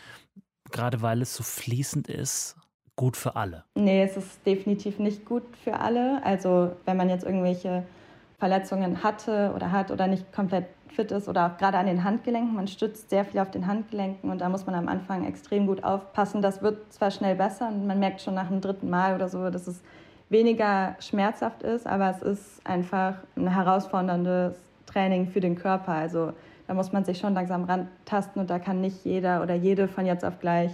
gerade 0.70 1.02
weil 1.02 1.20
es 1.20 1.34
so 1.34 1.42
fließend 1.42 2.08
ist, 2.08 2.56
gut 2.96 3.18
für 3.18 3.36
alle? 3.36 3.64
Nee, 3.74 4.02
es 4.02 4.16
ist 4.16 4.46
definitiv 4.46 4.98
nicht 4.98 5.26
gut 5.26 5.44
für 5.62 5.78
alle. 5.78 6.24
Also 6.24 6.74
wenn 6.86 6.96
man 6.96 7.10
jetzt 7.10 7.24
irgendwelche 7.24 7.84
Verletzungen 8.38 9.02
hatte 9.02 9.52
oder 9.54 9.72
hat 9.72 9.90
oder 9.90 10.06
nicht 10.06 10.32
komplett 10.32 10.66
fit 10.88 11.10
ist 11.12 11.28
oder 11.28 11.46
auch 11.46 11.58
gerade 11.58 11.78
an 11.78 11.86
den 11.86 12.04
Handgelenken. 12.04 12.54
Man 12.54 12.68
stützt 12.68 13.10
sehr 13.10 13.24
viel 13.24 13.40
auf 13.40 13.50
den 13.50 13.66
Handgelenken 13.66 14.30
und 14.30 14.40
da 14.40 14.48
muss 14.48 14.66
man 14.66 14.74
am 14.74 14.88
Anfang 14.88 15.24
extrem 15.26 15.66
gut 15.66 15.84
aufpassen. 15.84 16.40
Das 16.40 16.62
wird 16.62 16.92
zwar 16.92 17.10
schnell 17.10 17.34
besser 17.34 17.68
und 17.68 17.86
man 17.86 17.98
merkt 17.98 18.20
schon 18.20 18.34
nach 18.34 18.48
dem 18.48 18.60
dritten 18.60 18.88
Mal 18.88 19.14
oder 19.14 19.28
so, 19.28 19.50
dass 19.50 19.66
es 19.66 19.82
weniger 20.28 20.96
schmerzhaft 21.00 21.62
ist, 21.62 21.86
aber 21.86 22.10
es 22.10 22.22
ist 22.22 22.66
einfach 22.66 23.14
ein 23.36 23.48
herausforderndes 23.48 24.54
Training 24.86 25.28
für 25.28 25.40
den 25.40 25.56
Körper. 25.56 25.92
Also 25.92 26.32
da 26.66 26.74
muss 26.74 26.92
man 26.92 27.04
sich 27.04 27.18
schon 27.18 27.34
langsam 27.34 27.64
rantasten 27.64 28.40
und 28.40 28.50
da 28.50 28.58
kann 28.58 28.80
nicht 28.80 29.04
jeder 29.04 29.42
oder 29.42 29.54
jede 29.54 29.88
von 29.88 30.06
jetzt 30.06 30.24
auf 30.24 30.38
gleich 30.38 30.70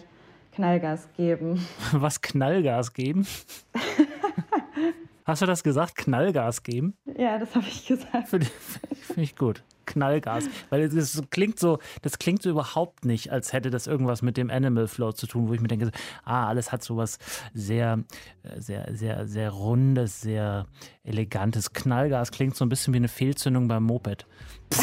Knallgas 0.52 1.08
geben. 1.16 1.66
Was 1.92 2.20
Knallgas 2.20 2.92
geben? 2.92 3.26
Hast 5.24 5.40
du 5.40 5.46
das 5.46 5.62
gesagt? 5.62 5.96
Knallgas 5.96 6.62
geben? 6.62 6.96
Ja, 7.16 7.38
das 7.38 7.54
habe 7.54 7.64
ich 7.66 7.86
gesagt. 7.86 8.28
Finde 8.28 8.46
find 8.46 9.18
ich 9.18 9.36
gut. 9.36 9.62
Knallgas. 9.86 10.48
Weil 10.70 10.88
das 10.88 11.22
klingt 11.30 11.58
so, 11.58 11.78
das 12.02 12.18
klingt 12.18 12.42
so 12.42 12.50
überhaupt 12.50 13.04
nicht, 13.04 13.32
als 13.32 13.52
hätte 13.52 13.70
das 13.70 13.86
irgendwas 13.86 14.22
mit 14.22 14.36
dem 14.36 14.50
Animal 14.50 14.86
Flow 14.86 15.12
zu 15.12 15.26
tun, 15.26 15.48
wo 15.48 15.54
ich 15.54 15.60
mir 15.60 15.68
denke, 15.68 15.90
ah, 16.24 16.48
alles 16.48 16.72
hat 16.72 16.82
sowas 16.82 17.18
sehr, 17.54 18.00
sehr, 18.56 18.88
sehr, 18.94 19.26
sehr 19.26 19.50
rundes, 19.50 20.20
sehr 20.20 20.66
elegantes. 21.04 21.72
Knallgas 21.72 22.30
klingt 22.30 22.56
so 22.56 22.64
ein 22.64 22.68
bisschen 22.68 22.92
wie 22.92 22.98
eine 22.98 23.08
Fehlzündung 23.08 23.68
beim 23.68 23.84
Moped. 23.84 24.26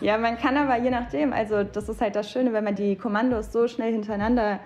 ja, 0.00 0.18
man 0.18 0.38
kann 0.38 0.56
aber 0.56 0.76
je 0.82 0.90
nachdem, 0.90 1.32
also 1.32 1.64
das 1.64 1.88
ist 1.88 2.00
halt 2.00 2.14
das 2.14 2.30
Schöne, 2.30 2.52
wenn 2.52 2.64
man 2.64 2.74
die 2.74 2.96
Kommandos 2.96 3.52
so 3.52 3.66
schnell 3.66 3.92
hintereinander 3.92 4.60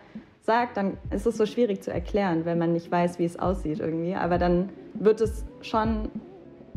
sagt, 0.48 0.78
dann 0.78 0.96
ist 1.10 1.26
es 1.26 1.36
so 1.36 1.44
schwierig 1.44 1.82
zu 1.82 1.92
erklären, 1.92 2.46
wenn 2.46 2.56
man 2.56 2.72
nicht 2.72 2.90
weiß, 2.90 3.18
wie 3.18 3.24
es 3.26 3.38
aussieht 3.38 3.80
irgendwie. 3.80 4.14
Aber 4.14 4.38
dann 4.38 4.70
wird 4.94 5.20
es 5.20 5.44
schon 5.60 6.08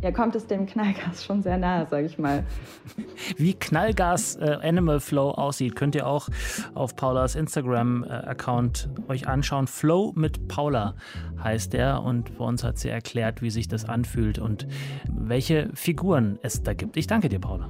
ja, 0.01 0.11
kommt 0.11 0.35
es 0.35 0.47
dem 0.47 0.65
Knallgas 0.65 1.23
schon 1.23 1.43
sehr 1.43 1.57
nahe, 1.57 1.85
sage 1.85 2.07
ich 2.07 2.17
mal. 2.17 2.43
Wie 3.37 3.53
Knallgas 3.53 4.35
äh, 4.37 4.57
Animal 4.63 4.99
Flow 4.99 5.29
aussieht, 5.29 5.75
könnt 5.75 5.93
ihr 5.93 6.07
auch 6.07 6.27
auf 6.73 6.95
Paulas 6.95 7.35
Instagram-Account 7.35 8.89
äh, 9.07 9.11
euch 9.11 9.27
anschauen. 9.27 9.67
Flow 9.67 10.11
mit 10.15 10.47
Paula 10.47 10.95
heißt 11.43 11.73
der 11.73 12.01
und 12.01 12.35
bei 12.39 12.45
uns 12.45 12.63
hat 12.63 12.79
sie 12.79 12.89
erklärt, 12.89 13.43
wie 13.43 13.51
sich 13.51 13.67
das 13.67 13.85
anfühlt 13.85 14.39
und 14.39 14.67
welche 15.07 15.69
Figuren 15.75 16.39
es 16.41 16.63
da 16.63 16.73
gibt. 16.73 16.97
Ich 16.97 17.05
danke 17.05 17.29
dir, 17.29 17.39
Paula. 17.39 17.69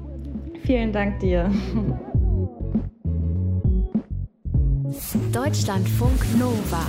Vielen 0.63 0.93
Dank 0.93 1.19
dir. 1.19 1.51
Deutschlandfunk 5.31 6.37
Nova. 6.37 6.83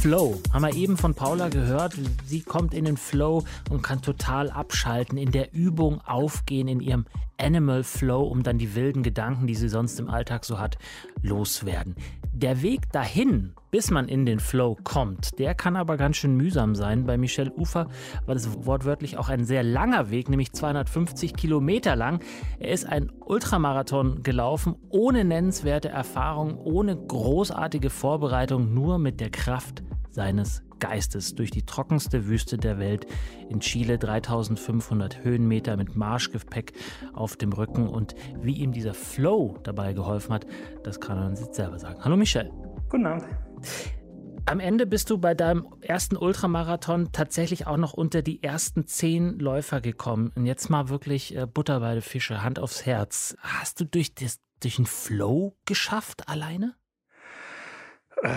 Flow. 0.00 0.40
Haben 0.52 0.62
wir 0.62 0.74
eben 0.74 0.96
von 0.96 1.14
Paula 1.14 1.48
gehört. 1.48 1.94
Sie 2.26 2.42
kommt 2.42 2.74
in 2.74 2.84
den 2.84 2.96
Flow 2.96 3.42
und 3.70 3.82
kann 3.82 4.02
total 4.02 4.50
abschalten, 4.50 5.18
in 5.18 5.32
der 5.32 5.52
Übung 5.52 6.00
aufgehen, 6.02 6.68
in 6.68 6.80
ihrem 6.80 7.06
Animal 7.36 7.82
Flow, 7.82 8.22
um 8.22 8.42
dann 8.42 8.58
die 8.58 8.74
wilden 8.76 9.02
Gedanken, 9.02 9.46
die 9.46 9.56
sie 9.56 9.68
sonst 9.68 9.98
im 9.98 10.08
Alltag 10.08 10.44
so 10.44 10.60
hat, 10.60 10.78
loswerden. 11.22 11.96
Der 12.36 12.62
Weg 12.62 12.90
dahin, 12.90 13.52
bis 13.70 13.92
man 13.92 14.08
in 14.08 14.26
den 14.26 14.40
Flow 14.40 14.76
kommt, 14.82 15.38
der 15.38 15.54
kann 15.54 15.76
aber 15.76 15.96
ganz 15.96 16.16
schön 16.16 16.34
mühsam 16.34 16.74
sein. 16.74 17.06
Bei 17.06 17.16
Michelle 17.16 17.52
Ufer 17.52 17.86
war 18.26 18.34
das 18.34 18.66
wortwörtlich 18.66 19.18
auch 19.18 19.28
ein 19.28 19.44
sehr 19.44 19.62
langer 19.62 20.10
Weg, 20.10 20.28
nämlich 20.28 20.52
250 20.52 21.36
Kilometer 21.36 21.94
lang. 21.94 22.18
Er 22.58 22.72
ist 22.72 22.86
ein 22.86 23.12
Ultramarathon 23.24 24.24
gelaufen, 24.24 24.74
ohne 24.88 25.24
nennenswerte 25.24 25.90
Erfahrung, 25.90 26.58
ohne 26.58 26.96
großartige 26.96 27.88
Vorbereitung, 27.88 28.74
nur 28.74 28.98
mit 28.98 29.20
der 29.20 29.30
Kraft 29.30 29.84
seines 30.10 30.63
Geistes 30.78 31.34
durch 31.34 31.50
die 31.50 31.64
trockenste 31.64 32.26
Wüste 32.26 32.56
der 32.56 32.78
Welt 32.78 33.06
in 33.48 33.60
Chile, 33.60 33.98
3500 33.98 35.24
Höhenmeter 35.24 35.76
mit 35.76 35.96
Marschgepäck 35.96 36.72
auf 37.12 37.36
dem 37.36 37.52
Rücken 37.52 37.88
und 37.88 38.14
wie 38.40 38.54
ihm 38.54 38.72
dieser 38.72 38.94
Flow 38.94 39.58
dabei 39.62 39.92
geholfen 39.92 40.34
hat, 40.34 40.46
das 40.82 41.00
kann 41.00 41.18
er 41.18 41.26
uns 41.26 41.40
jetzt 41.40 41.54
selber 41.54 41.78
sagen. 41.78 42.02
Hallo 42.02 42.16
Michel. 42.16 42.50
Guten 42.88 43.06
Abend. 43.06 43.24
Am 44.46 44.60
Ende 44.60 44.86
bist 44.86 45.08
du 45.08 45.16
bei 45.16 45.34
deinem 45.34 45.66
ersten 45.80 46.18
Ultramarathon 46.18 47.12
tatsächlich 47.12 47.66
auch 47.66 47.78
noch 47.78 47.94
unter 47.94 48.20
die 48.20 48.42
ersten 48.42 48.86
zehn 48.86 49.38
Läufer 49.38 49.80
gekommen. 49.80 50.32
Und 50.34 50.44
jetzt 50.44 50.68
mal 50.68 50.90
wirklich 50.90 51.34
äh, 51.34 51.46
Butter 51.46 51.80
bei 51.80 51.94
den 51.94 52.02
Fische, 52.02 52.42
Hand 52.42 52.58
aufs 52.58 52.84
Herz. 52.84 53.36
Hast 53.40 53.80
du 53.80 53.86
durch, 53.86 54.14
das, 54.14 54.40
durch 54.60 54.76
den 54.76 54.84
Flow 54.84 55.56
geschafft 55.64 56.28
alleine? 56.28 56.74
Äh, 58.24 58.30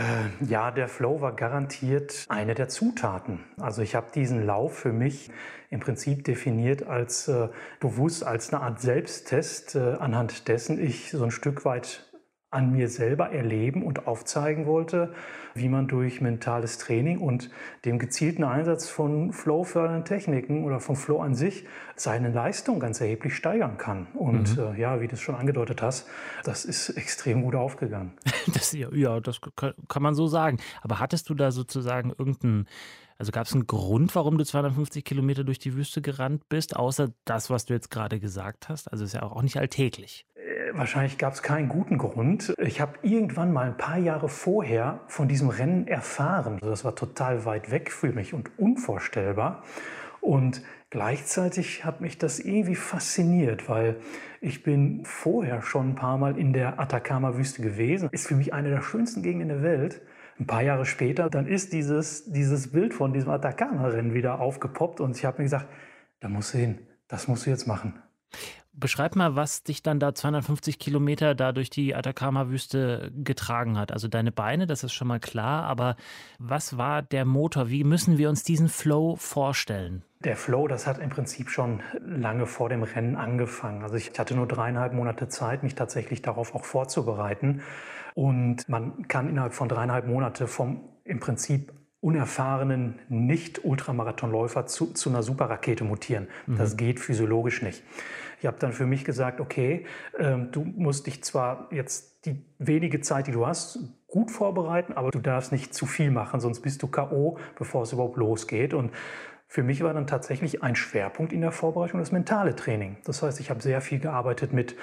ja, 0.46 0.72
der 0.72 0.90
Flow 0.90 1.22
war 1.22 1.34
garantiert 1.34 2.26
eine 2.28 2.56
der 2.56 2.68
Zutaten. 2.68 3.46
Also 3.58 3.82
ich 3.82 3.96
habe 3.96 4.08
diesen 4.14 4.46
Lauf 4.46 4.78
für 4.78 4.92
mich 4.92 5.32
im 5.70 5.80
Prinzip 5.80 6.26
definiert 6.26 6.84
als 6.84 7.30
äh, 7.30 7.48
bewusst 7.80 8.26
als 8.26 8.54
eine 8.54 8.62
Art 8.62 8.82
Selbsttest, 8.82 9.76
äh, 9.76 9.96
anhand 10.00 10.50
dessen 10.50 10.78
ich 10.84 11.12
so 11.12 11.24
ein 11.24 11.32
Stück 11.32 11.64
weit 11.64 12.04
an 12.50 12.72
mir 12.72 12.88
selber 12.88 13.32
erleben 13.32 13.84
und 13.84 14.08
aufzeigen 14.08 14.66
wollte, 14.66 15.14
wie 15.54 15.68
man 15.68 15.88
durch 15.88 16.22
mentales 16.22 16.78
Training 16.78 17.20
und 17.20 17.50
dem 17.84 18.00
gezielten 18.00 18.44
Einsatz 18.44 18.88
von 18.88 19.34
Flow-fördernden 19.34 20.06
Techniken 20.06 20.64
oder 20.64 20.80
von 20.80 20.96
Flow 20.96 21.20
an 21.20 21.36
sich 21.36 21.66
seine 21.96 22.30
Leistung 22.30 22.80
ganz 22.80 23.02
erheblich 23.02 23.36
steigern 23.36 23.78
kann. 23.78 24.08
Und 24.14 24.56
mhm. 24.56 24.76
äh, 24.76 24.80
ja, 24.80 25.02
wie 25.02 25.08
du 25.08 25.16
es 25.16 25.22
schon 25.22 25.36
angedeutet 25.36 25.82
hast, 25.82 26.08
das 26.44 26.64
ist 26.64 26.90
extrem 26.98 27.42
gut 27.42 27.56
aufgegangen. 27.56 28.14
das, 28.54 28.72
ja, 28.72 29.20
das 29.20 29.42
kann 29.56 30.04
man 30.04 30.16
so 30.16 30.28
sagen. 30.28 30.60
Aber 30.82 31.00
hattest 31.00 31.30
du 31.30 31.34
da 31.34 31.52
sozusagen 31.52 32.12
irgendeinen 32.18 32.68
also 33.20 33.32
gab 33.32 33.48
es 33.48 33.54
einen 33.54 33.66
Grund, 33.66 34.14
warum 34.14 34.38
du 34.38 34.46
250 34.46 35.04
Kilometer 35.04 35.44
durch 35.44 35.58
die 35.58 35.74
Wüste 35.74 36.04
gerannt 36.04 36.48
bist, 36.50 36.76
außer 36.76 37.10
das, 37.26 37.50
was 37.50 37.66
du 37.66 37.74
jetzt 37.74 37.90
gerade 37.90 38.20
gesagt 38.20 38.70
hast? 38.70 38.92
Also 38.92 39.06
ist 39.06 39.14
ja 39.14 39.24
auch 39.24 39.42
nicht 39.42 39.58
alltäglich. 39.58 40.28
Wahrscheinlich 40.74 41.18
gab 41.18 41.34
es 41.34 41.42
keinen 41.42 41.70
guten 41.70 41.98
Grund. 41.98 42.54
Ich 42.58 42.82
habe 42.82 42.94
irgendwann 43.02 43.52
mal 43.52 43.68
ein 43.68 43.78
paar 43.78 43.98
Jahre 43.98 44.30
vorher 44.30 45.02
von 45.08 45.28
diesem 45.28 45.50
Rennen 45.50 45.88
erfahren. 45.88 46.56
Also 46.56 46.70
das 46.70 46.86
war 46.86 46.96
total 46.96 47.46
weit 47.46 47.72
weg 47.72 47.92
für 47.92 48.12
mich 48.12 48.34
und 48.34 48.58
unvorstellbar. 48.58 49.64
Und 50.22 50.62
gleichzeitig 50.90 51.86
hat 51.86 52.02
mich 52.02 52.18
das 52.18 52.40
irgendwie 52.40 52.76
fasziniert, 52.76 53.70
weil 53.70 53.98
ich 54.42 54.64
bin 54.64 55.04
vorher 55.06 55.62
schon 55.62 55.90
ein 55.90 55.96
paar 55.96 56.18
Mal 56.18 56.38
in 56.38 56.54
der 56.54 56.80
Atacama-Wüste 56.80 57.62
gewesen. 57.62 58.10
Ist 58.12 58.28
für 58.28 58.36
mich 58.36 58.54
eine 58.54 58.70
der 58.70 58.82
schönsten 58.82 59.22
Gegenden 59.22 59.50
der 59.50 59.62
Welt 59.64 60.02
ein 60.40 60.48
paar 60.48 60.62
Jahre 60.62 60.86
später, 60.86 61.30
dann 61.30 61.48
ist 61.48 61.74
dieses, 61.74 62.32
dieses 62.32 62.72
Bild 62.72 62.94
von 62.94 63.14
diesem 63.14 63.30
Atacama-Rennen 63.30 64.14
wieder 64.14 64.40
aufgepoppt 64.40 65.00
und 65.02 65.18
ich 65.18 65.26
habe 65.26 65.40
mir 65.40 65.46
gesagt, 65.46 65.68
da 66.20 66.30
musst 66.30 66.54
du 66.54 66.60
hin, 66.60 66.80
das 67.08 67.28
musst 67.28 67.46
du 67.46 67.50
jetzt 67.50 67.68
machen. 67.68 68.02
Beschreib 68.80 69.16
mal, 69.16 69.36
was 69.36 69.64
dich 69.64 69.82
dann 69.82 70.00
da 70.00 70.14
250 70.14 70.78
Kilometer 70.78 71.34
da 71.34 71.52
durch 71.52 71.72
die 71.72 71.96
Atacama-Wüste 71.96 73.12
getragen 73.24 73.78
hat. 73.78 73.92
Also 73.92 74.08
deine 74.08 74.32
Beine, 74.32 74.68
das 74.68 74.84
ist 74.84 74.94
schon 74.94 75.08
mal 75.08 75.20
klar, 75.20 75.64
aber 75.64 75.96
was 76.38 76.78
war 76.78 77.02
der 77.02 77.26
Motor? 77.26 77.70
Wie 77.70 77.84
müssen 77.84 78.20
wir 78.20 78.30
uns 78.30 78.44
diesen 78.44 78.70
Flow 78.70 79.16
vorstellen? 79.16 80.04
Der 80.24 80.36
Flow, 80.36 80.68
das 80.68 80.86
hat 80.86 81.00
im 81.00 81.10
Prinzip 81.10 81.50
schon 81.50 81.82
lange 82.00 82.46
vor 82.46 82.70
dem 82.70 82.84
Rennen 82.84 83.16
angefangen. 83.16 83.82
Also 83.82 83.96
ich 83.96 84.12
hatte 84.18 84.36
nur 84.36 84.48
dreieinhalb 84.48 84.94
Monate 84.94 85.28
Zeit, 85.28 85.64
mich 85.64 85.74
tatsächlich 85.74 86.22
darauf 86.22 86.54
auch 86.54 86.64
vorzubereiten. 86.64 87.62
Und 88.14 88.70
man 88.70 89.08
kann 89.08 89.28
innerhalb 89.28 89.54
von 89.54 89.70
dreieinhalb 89.70 90.06
Monate 90.06 90.48
vom 90.48 90.90
im 91.04 91.20
Prinzip 91.20 91.74
unerfahrenen 92.00 93.00
Nicht-Ultramarathonläufer 93.10 94.66
zu, 94.68 94.94
zu 94.94 95.10
einer 95.10 95.24
Superrakete 95.24 95.84
mutieren. 95.84 96.28
Mhm. 96.46 96.58
Das 96.58 96.78
geht 96.78 97.00
physiologisch 97.00 97.62
nicht. 97.62 97.84
Ich 98.40 98.46
habe 98.46 98.58
dann 98.60 98.74
für 98.74 98.86
mich 98.86 99.04
gesagt, 99.04 99.40
okay, 99.40 99.86
ähm, 100.18 100.52
du 100.52 100.64
musst 100.64 101.08
dich 101.08 101.24
zwar 101.24 101.68
jetzt 101.72 102.26
die 102.26 102.46
wenige 102.60 103.02
Zeit, 103.02 103.28
die 103.28 103.32
du 103.32 103.48
hast, 103.48 103.80
gut 104.08 104.32
vorbereiten, 104.32 104.94
aber 104.94 105.12
du 105.12 105.20
darfst 105.20 105.52
nicht 105.52 105.74
zu 105.74 105.86
viel 105.86 106.12
machen, 106.12 106.40
sonst 106.40 106.62
bist 106.62 106.82
du 106.84 106.88
KO, 106.88 107.38
bevor 107.58 107.84
es 107.84 107.94
überhaupt 107.94 108.18
losgeht. 108.18 108.74
Und 108.74 108.92
für 109.48 109.64
mich 109.64 109.82
war 109.82 109.94
dann 109.94 110.08
tatsächlich 110.08 110.62
ein 110.62 110.76
Schwerpunkt 110.76 111.34
in 111.34 111.42
der 111.42 111.52
Vorbereitung 111.52 112.00
das 112.00 112.12
mentale 112.12 112.56
Training. 112.56 112.98
Das 113.06 113.24
heißt, 113.24 113.40
ich 113.40 113.50
habe 113.50 113.62
sehr 113.62 113.82
viel 113.82 114.00
gearbeitet 114.00 114.54
mit 114.54 114.76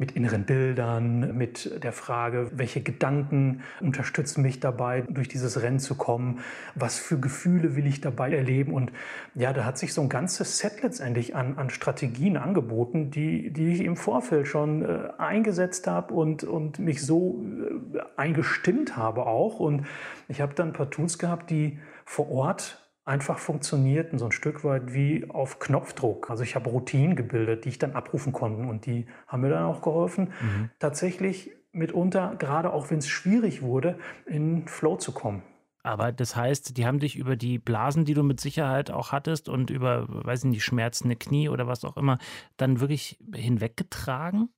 mit 0.00 0.12
inneren 0.12 0.44
Bildern, 0.44 1.36
mit 1.36 1.84
der 1.84 1.92
Frage, 1.92 2.50
welche 2.54 2.80
Gedanken 2.80 3.60
unterstützen 3.80 4.40
mich 4.40 4.58
dabei, 4.58 5.02
durch 5.02 5.28
dieses 5.28 5.60
Rennen 5.60 5.78
zu 5.78 5.94
kommen, 5.94 6.40
was 6.74 6.98
für 6.98 7.20
Gefühle 7.20 7.76
will 7.76 7.86
ich 7.86 8.00
dabei 8.00 8.32
erleben. 8.32 8.72
Und 8.72 8.92
ja, 9.34 9.52
da 9.52 9.66
hat 9.66 9.76
sich 9.76 9.92
so 9.92 10.00
ein 10.00 10.08
ganzes 10.08 10.56
Set 10.56 10.82
letztendlich 10.82 11.36
an, 11.36 11.58
an 11.58 11.68
Strategien 11.68 12.38
angeboten, 12.38 13.10
die, 13.10 13.50
die 13.50 13.74
ich 13.74 13.82
im 13.82 13.94
Vorfeld 13.94 14.48
schon 14.48 14.82
äh, 14.82 15.10
eingesetzt 15.18 15.86
habe 15.86 16.14
und, 16.14 16.44
und 16.44 16.78
mich 16.78 17.04
so 17.04 17.44
äh, 17.92 17.98
eingestimmt 18.16 18.96
habe 18.96 19.26
auch. 19.26 19.60
Und 19.60 19.86
ich 20.28 20.40
habe 20.40 20.54
dann 20.54 20.68
ein 20.68 20.72
paar 20.72 20.88
Tools 20.88 21.18
gehabt, 21.18 21.50
die 21.50 21.78
vor 22.06 22.30
Ort 22.30 22.79
einfach 23.10 23.40
funktionierten, 23.40 24.20
so 24.20 24.26
ein 24.26 24.32
Stück 24.32 24.62
weit 24.62 24.94
wie 24.94 25.28
auf 25.28 25.58
Knopfdruck. 25.58 26.30
Also 26.30 26.44
ich 26.44 26.54
habe 26.54 26.70
Routinen 26.70 27.16
gebildet, 27.16 27.64
die 27.64 27.70
ich 27.70 27.78
dann 27.78 27.94
abrufen 27.94 28.32
konnte 28.32 28.68
und 28.68 28.86
die 28.86 29.06
haben 29.26 29.40
mir 29.40 29.50
dann 29.50 29.64
auch 29.64 29.82
geholfen, 29.82 30.32
mhm. 30.40 30.70
tatsächlich 30.78 31.50
mitunter, 31.72 32.36
gerade 32.38 32.72
auch 32.72 32.90
wenn 32.90 32.98
es 32.98 33.08
schwierig 33.08 33.62
wurde, 33.62 33.98
in 34.26 34.68
Flow 34.68 34.96
zu 34.96 35.10
kommen. 35.10 35.42
Aber 35.82 36.12
das 36.12 36.36
heißt, 36.36 36.76
die 36.76 36.86
haben 36.86 37.00
dich 37.00 37.16
über 37.16 37.34
die 37.34 37.58
Blasen, 37.58 38.04
die 38.04 38.14
du 38.14 38.22
mit 38.22 38.38
Sicherheit 38.38 38.92
auch 38.92 39.10
hattest 39.10 39.48
und 39.48 39.70
über, 39.70 40.06
weiß 40.08 40.44
ich 40.44 40.50
nicht, 40.50 40.64
schmerzende 40.64 41.16
Knie 41.16 41.48
oder 41.48 41.66
was 41.66 41.84
auch 41.84 41.96
immer, 41.96 42.18
dann 42.58 42.78
wirklich 42.78 43.18
hinweggetragen? 43.34 44.50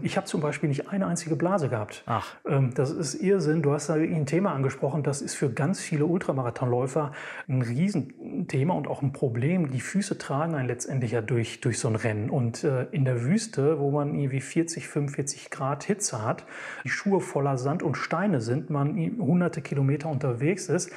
Ich 0.00 0.16
habe 0.16 0.26
zum 0.26 0.40
Beispiel 0.40 0.68
nicht 0.68 0.88
eine 0.88 1.06
einzige 1.06 1.34
Blase 1.34 1.68
gehabt. 1.68 2.02
Ach. 2.06 2.36
Ähm, 2.46 2.72
das 2.74 2.90
ist 2.90 3.14
Irrsinn. 3.14 3.62
Du 3.62 3.72
hast 3.72 3.88
da 3.88 3.94
ein 3.94 4.26
Thema 4.26 4.52
angesprochen, 4.52 5.02
das 5.02 5.22
ist 5.22 5.34
für 5.34 5.50
ganz 5.50 5.80
viele 5.80 6.06
Ultramarathonläufer 6.06 7.12
ein 7.48 7.62
Riesenthema 7.62 8.74
und 8.74 8.86
auch 8.86 9.02
ein 9.02 9.12
Problem. 9.12 9.70
Die 9.70 9.80
Füße 9.80 10.18
tragen 10.18 10.54
einen 10.54 10.68
letztendlich 10.68 11.12
ja 11.12 11.20
durch, 11.20 11.60
durch 11.60 11.78
so 11.78 11.88
ein 11.88 11.96
Rennen. 11.96 12.30
Und 12.30 12.62
äh, 12.64 12.84
in 12.92 13.04
der 13.04 13.24
Wüste, 13.24 13.80
wo 13.80 13.90
man 13.90 14.14
irgendwie 14.14 14.40
40, 14.40 14.86
45 14.86 15.50
Grad 15.50 15.84
Hitze 15.84 16.22
hat, 16.22 16.44
die 16.84 16.90
Schuhe 16.90 17.20
voller 17.20 17.58
Sand 17.58 17.82
und 17.82 17.96
Steine 17.96 18.40
sind, 18.40 18.70
man 18.70 18.96
hunderte 19.18 19.62
Kilometer 19.62 20.08
unterwegs 20.08 20.68
ist, 20.68 20.90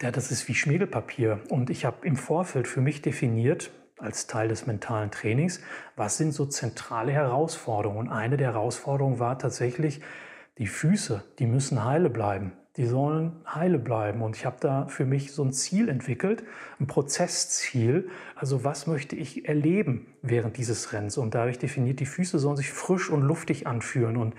ja, 0.00 0.10
das 0.10 0.30
ist 0.30 0.46
wie 0.48 0.54
Schmiegelpapier. 0.54 1.40
Und 1.48 1.70
ich 1.70 1.84
habe 1.84 2.06
im 2.06 2.16
Vorfeld 2.16 2.68
für 2.68 2.80
mich 2.80 3.02
definiert, 3.02 3.70
als 3.98 4.26
Teil 4.26 4.48
des 4.48 4.66
mentalen 4.66 5.10
Trainings, 5.10 5.60
was 5.96 6.16
sind 6.16 6.32
so 6.32 6.46
zentrale 6.46 7.12
Herausforderungen. 7.12 7.98
Und 7.98 8.08
eine 8.08 8.36
der 8.36 8.52
Herausforderungen 8.52 9.18
war 9.18 9.38
tatsächlich, 9.38 10.00
die 10.58 10.66
Füße, 10.66 11.22
die 11.38 11.46
müssen 11.46 11.84
heile 11.84 12.10
bleiben. 12.10 12.52
Die 12.76 12.86
sollen 12.86 13.32
heile 13.46 13.78
bleiben. 13.78 14.22
Und 14.22 14.36
ich 14.36 14.44
habe 14.46 14.56
da 14.60 14.88
für 14.88 15.04
mich 15.04 15.32
so 15.32 15.44
ein 15.44 15.52
Ziel 15.52 15.88
entwickelt, 15.88 16.42
ein 16.80 16.88
Prozessziel. 16.88 18.08
Also 18.34 18.64
was 18.64 18.86
möchte 18.86 19.14
ich 19.14 19.48
erleben 19.48 20.06
während 20.22 20.56
dieses 20.56 20.92
Rennens? 20.92 21.16
Und 21.16 21.34
da 21.34 21.40
habe 21.40 21.50
ich 21.50 21.58
definiert, 21.58 22.00
die 22.00 22.06
Füße 22.06 22.38
sollen 22.38 22.56
sich 22.56 22.72
frisch 22.72 23.10
und 23.10 23.22
luftig 23.22 23.68
anfühlen. 23.68 24.16
Und 24.16 24.34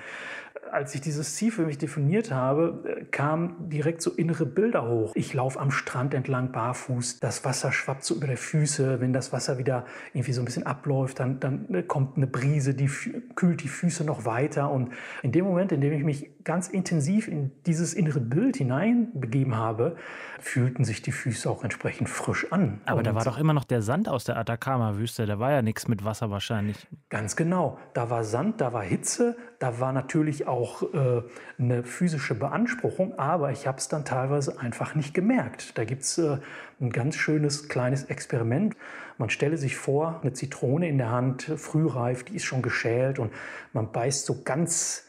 als 0.76 0.94
ich 0.94 1.00
dieses 1.00 1.36
Ziel 1.36 1.52
für 1.52 1.66
mich 1.66 1.78
definiert 1.78 2.32
habe, 2.32 3.08
kamen 3.12 3.70
direkt 3.70 4.02
so 4.02 4.12
innere 4.12 4.46
Bilder 4.46 4.88
hoch. 4.88 5.14
Ich 5.16 5.34
laufe 5.34 5.58
am 5.60 5.72
Strand 5.72 6.14
entlang 6.14 6.52
barfuß, 6.52 7.22
das 7.22 7.46
Wasser 7.46 7.72
schwappt 7.72 8.04
so 8.04 8.16
über 8.16 8.28
die 8.28 8.36
Füße. 8.36 9.00
Wenn 9.00 9.14
das 9.14 9.32
Wasser 9.32 9.58
wieder 9.58 9.86
irgendwie 10.14 10.34
so 10.34 10.42
ein 10.42 10.46
bisschen 10.46 10.66
abläuft, 10.66 11.20
dann, 11.22 11.40
dann 11.40 11.66
ne, 11.70 11.82
kommt 11.82 12.18
eine 12.18 12.28
Brise, 12.28 12.74
die 12.74 12.90
kühlt 13.36 13.64
die 13.64 13.70
Füße 13.70 14.04
noch 14.04 14.26
weiter. 14.26 14.70
Und 14.70 14.90
in 15.24 15.32
dem 15.32 15.46
Moment, 15.46 15.72
in 15.72 15.80
dem 15.80 15.94
ich 15.94 16.04
mich 16.04 16.44
ganz 16.44 16.68
intensiv 16.68 17.30
in 17.30 17.52
dieses 17.66 17.94
innere 17.94 18.20
Bild 18.20 18.58
hineinbegeben 18.58 19.56
habe, 19.56 19.96
fühlten 20.40 20.84
sich 20.84 21.02
die 21.02 21.14
Füße 21.14 21.50
auch 21.50 21.64
entsprechend 21.64 22.10
frisch 22.10 22.52
an. 22.52 22.82
Aber 22.86 22.98
und 22.98 23.08
da 23.08 23.16
war 23.16 23.24
doch 23.24 23.38
immer 23.38 23.54
noch 23.54 23.64
der 23.64 23.82
Sand 23.82 24.10
aus 24.10 24.26
der 24.26 24.38
Atacama-Wüste. 24.38 25.26
Da 25.26 25.40
war 25.40 25.52
ja 25.52 25.62
nichts 25.62 25.88
mit 25.88 26.04
Wasser 26.04 26.30
wahrscheinlich. 26.30 26.88
Ganz 27.10 27.36
genau. 27.36 27.80
Da 27.94 28.10
war 28.10 28.26
Sand, 28.26 28.60
da 28.60 28.74
war 28.74 28.84
Hitze, 28.84 29.38
da 29.66 29.80
war 29.80 29.92
natürlich 29.94 30.46
auch 30.46 30.84
äh, 30.94 31.24
eine 31.58 31.84
physische 31.84 32.36
Beanspruchung, 32.36 33.18
aber 33.18 33.52
ich 33.52 33.66
habe 33.66 33.80
es 33.80 33.88
dann 33.88 34.06
teilweise 34.06 34.60
einfach 34.60 34.94
nicht 34.94 35.16
gemerkt. 35.16 35.76
Da 35.80 35.86
gibt 35.86 36.04
es 36.04 36.20
äh, 36.20 36.38
ein 36.80 36.92
ganz 36.92 37.16
schönes 37.16 37.68
kleines 37.68 38.04
Experiment. 38.04 38.78
Man 39.18 39.32
stelle 39.32 39.58
sich 39.58 39.76
vor, 39.76 40.20
eine 40.22 40.34
Zitrone 40.34 40.88
in 40.88 41.00
der 41.00 41.10
Hand, 41.10 41.52
frühreif, 41.58 42.22
die 42.22 42.36
ist 42.36 42.44
schon 42.44 42.62
geschält 42.62 43.18
und 43.18 43.34
man 43.74 43.92
beißt 43.92 44.28
so 44.28 44.44
ganz, 44.44 45.08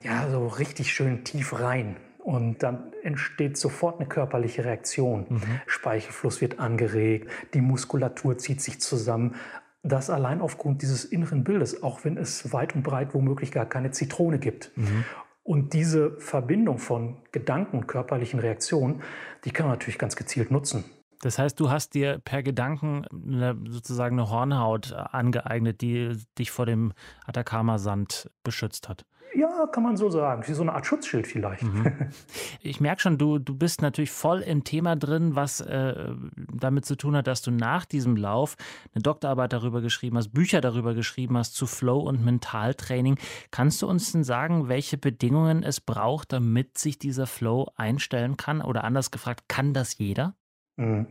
ja, 0.00 0.26
so 0.30 0.46
richtig 0.46 0.90
schön 0.94 1.22
tief 1.24 1.60
rein. 1.60 1.96
Und 2.18 2.62
dann 2.62 2.94
entsteht 3.02 3.58
sofort 3.58 3.98
eine 3.98 4.08
körperliche 4.08 4.64
Reaktion. 4.64 5.26
Mhm. 5.28 5.42
Speichelfluss 5.66 6.40
wird 6.40 6.60
angeregt, 6.60 7.28
die 7.52 7.60
Muskulatur 7.60 8.38
zieht 8.38 8.62
sich 8.62 8.80
zusammen. 8.80 9.34
Das 9.82 10.10
allein 10.10 10.40
aufgrund 10.40 10.82
dieses 10.82 11.04
inneren 11.04 11.42
Bildes, 11.42 11.82
auch 11.82 12.04
wenn 12.04 12.16
es 12.16 12.52
weit 12.52 12.74
und 12.74 12.82
breit 12.82 13.14
womöglich 13.14 13.50
gar 13.50 13.66
keine 13.66 13.90
Zitrone 13.90 14.38
gibt. 14.38 14.70
Mhm. 14.76 15.04
Und 15.44 15.72
diese 15.72 16.18
Verbindung 16.20 16.78
von 16.78 17.16
Gedanken 17.32 17.78
und 17.78 17.86
körperlichen 17.88 18.38
Reaktionen, 18.38 19.02
die 19.44 19.50
kann 19.50 19.66
man 19.66 19.74
natürlich 19.74 19.98
ganz 19.98 20.14
gezielt 20.14 20.52
nutzen. 20.52 20.84
Das 21.22 21.38
heißt, 21.38 21.58
du 21.58 21.70
hast 21.70 21.94
dir 21.94 22.18
per 22.18 22.42
Gedanken 22.42 23.06
eine, 23.10 23.56
sozusagen 23.68 24.18
eine 24.18 24.28
Hornhaut 24.28 24.92
angeeignet, 24.92 25.80
die 25.80 26.16
dich 26.38 26.50
vor 26.50 26.66
dem 26.66 26.92
Atacama-Sand 27.26 28.30
beschützt 28.42 28.88
hat. 28.88 29.04
Ja, 29.34 29.66
kann 29.66 29.82
man 29.82 29.96
so 29.96 30.10
sagen. 30.10 30.42
Wie 30.46 30.52
so 30.52 30.62
eine 30.62 30.72
Art 30.72 30.86
Schutzschild 30.86 31.26
vielleicht. 31.26 31.62
Mhm. 31.62 31.92
Ich 32.60 32.80
merke 32.80 33.00
schon, 33.00 33.18
du, 33.18 33.38
du 33.38 33.56
bist 33.56 33.82
natürlich 33.82 34.10
voll 34.10 34.40
im 34.40 34.64
Thema 34.64 34.94
drin, 34.96 35.34
was 35.34 35.60
äh, 35.60 36.14
damit 36.52 36.84
zu 36.84 36.96
tun 36.96 37.16
hat, 37.16 37.26
dass 37.26 37.42
du 37.42 37.50
nach 37.50 37.84
diesem 37.84 38.16
Lauf 38.16 38.56
eine 38.94 39.02
Doktorarbeit 39.02 39.52
darüber 39.52 39.80
geschrieben 39.80 40.16
hast, 40.16 40.30
Bücher 40.30 40.60
darüber 40.60 40.94
geschrieben 40.94 41.36
hast 41.36 41.54
zu 41.54 41.66
Flow 41.66 41.98
und 41.98 42.24
Mentaltraining. 42.24 43.18
Kannst 43.50 43.82
du 43.82 43.88
uns 43.88 44.12
denn 44.12 44.24
sagen, 44.24 44.68
welche 44.68 44.96
Bedingungen 44.98 45.62
es 45.62 45.80
braucht, 45.80 46.32
damit 46.32 46.78
sich 46.78 46.98
dieser 46.98 47.26
Flow 47.26 47.68
einstellen 47.76 48.36
kann? 48.36 48.62
Oder 48.62 48.84
anders 48.84 49.10
gefragt, 49.10 49.44
kann 49.48 49.74
das 49.74 49.98
jeder? 49.98 50.34
Mhm. 50.76 51.06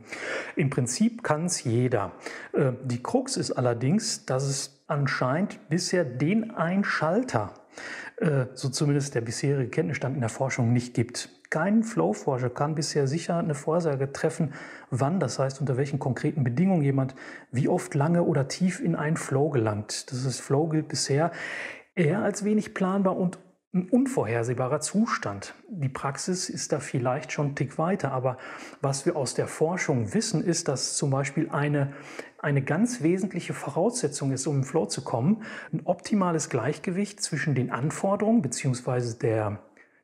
Im 0.55 0.69
Prinzip 0.69 1.23
kann 1.23 1.45
es 1.45 1.63
jeder. 1.63 2.13
Äh, 2.53 2.73
die 2.83 3.01
Krux 3.01 3.37
ist 3.37 3.51
allerdings, 3.51 4.25
dass 4.25 4.43
es 4.43 4.83
anscheinend 4.87 5.69
bisher 5.69 6.03
den 6.03 6.51
Einschalter 6.51 7.53
so 8.53 8.69
zumindest 8.69 9.15
der 9.15 9.21
bisherige 9.21 9.69
Kenntnisstand 9.69 10.15
in 10.15 10.21
der 10.21 10.29
Forschung 10.29 10.73
nicht 10.73 10.93
gibt. 10.93 11.29
Kein 11.49 11.83
Flow-Forscher 11.83 12.49
kann 12.49 12.75
bisher 12.75 13.07
sicher 13.07 13.37
eine 13.37 13.55
Vorsage 13.55 14.11
treffen, 14.13 14.53
wann, 14.89 15.19
das 15.19 15.39
heißt 15.39 15.59
unter 15.59 15.75
welchen 15.75 15.99
konkreten 15.99 16.43
Bedingungen 16.43 16.83
jemand 16.83 17.15
wie 17.51 17.67
oft 17.67 17.93
lange 17.95 18.23
oder 18.23 18.47
tief 18.47 18.79
in 18.79 18.95
einen 18.95 19.17
Flow 19.17 19.49
gelangt. 19.49 20.11
Das 20.11 20.23
ist 20.23 20.39
Flow 20.39 20.69
gilt 20.69 20.87
bisher 20.87 21.31
eher 21.95 22.21
als 22.21 22.45
wenig 22.45 22.73
planbar 22.73 23.17
und 23.17 23.39
ein 23.73 23.87
unvorhersehbarer 23.89 24.81
Zustand. 24.81 25.53
Die 25.69 25.87
Praxis 25.87 26.49
ist 26.49 26.73
da 26.73 26.79
vielleicht 26.81 27.31
schon 27.31 27.47
einen 27.47 27.55
Tick 27.55 27.77
weiter, 27.77 28.11
aber 28.11 28.37
was 28.81 29.05
wir 29.05 29.15
aus 29.15 29.33
der 29.33 29.47
Forschung 29.47 30.13
wissen, 30.13 30.43
ist, 30.43 30.67
dass 30.67 30.97
zum 30.97 31.09
Beispiel 31.09 31.49
eine, 31.49 31.93
eine 32.41 32.61
ganz 32.61 33.01
wesentliche 33.01 33.53
Voraussetzung 33.53 34.31
ist, 34.31 34.47
um 34.47 34.57
im 34.57 34.63
Flow 34.63 34.85
zu 34.87 35.03
kommen, 35.03 35.43
ein 35.71 35.81
optimales 35.85 36.49
Gleichgewicht 36.49 37.21
zwischen 37.21 37.55
den 37.55 37.71
Anforderungen 37.71 38.41
bzw. 38.41 39.17
Der, 39.21 39.59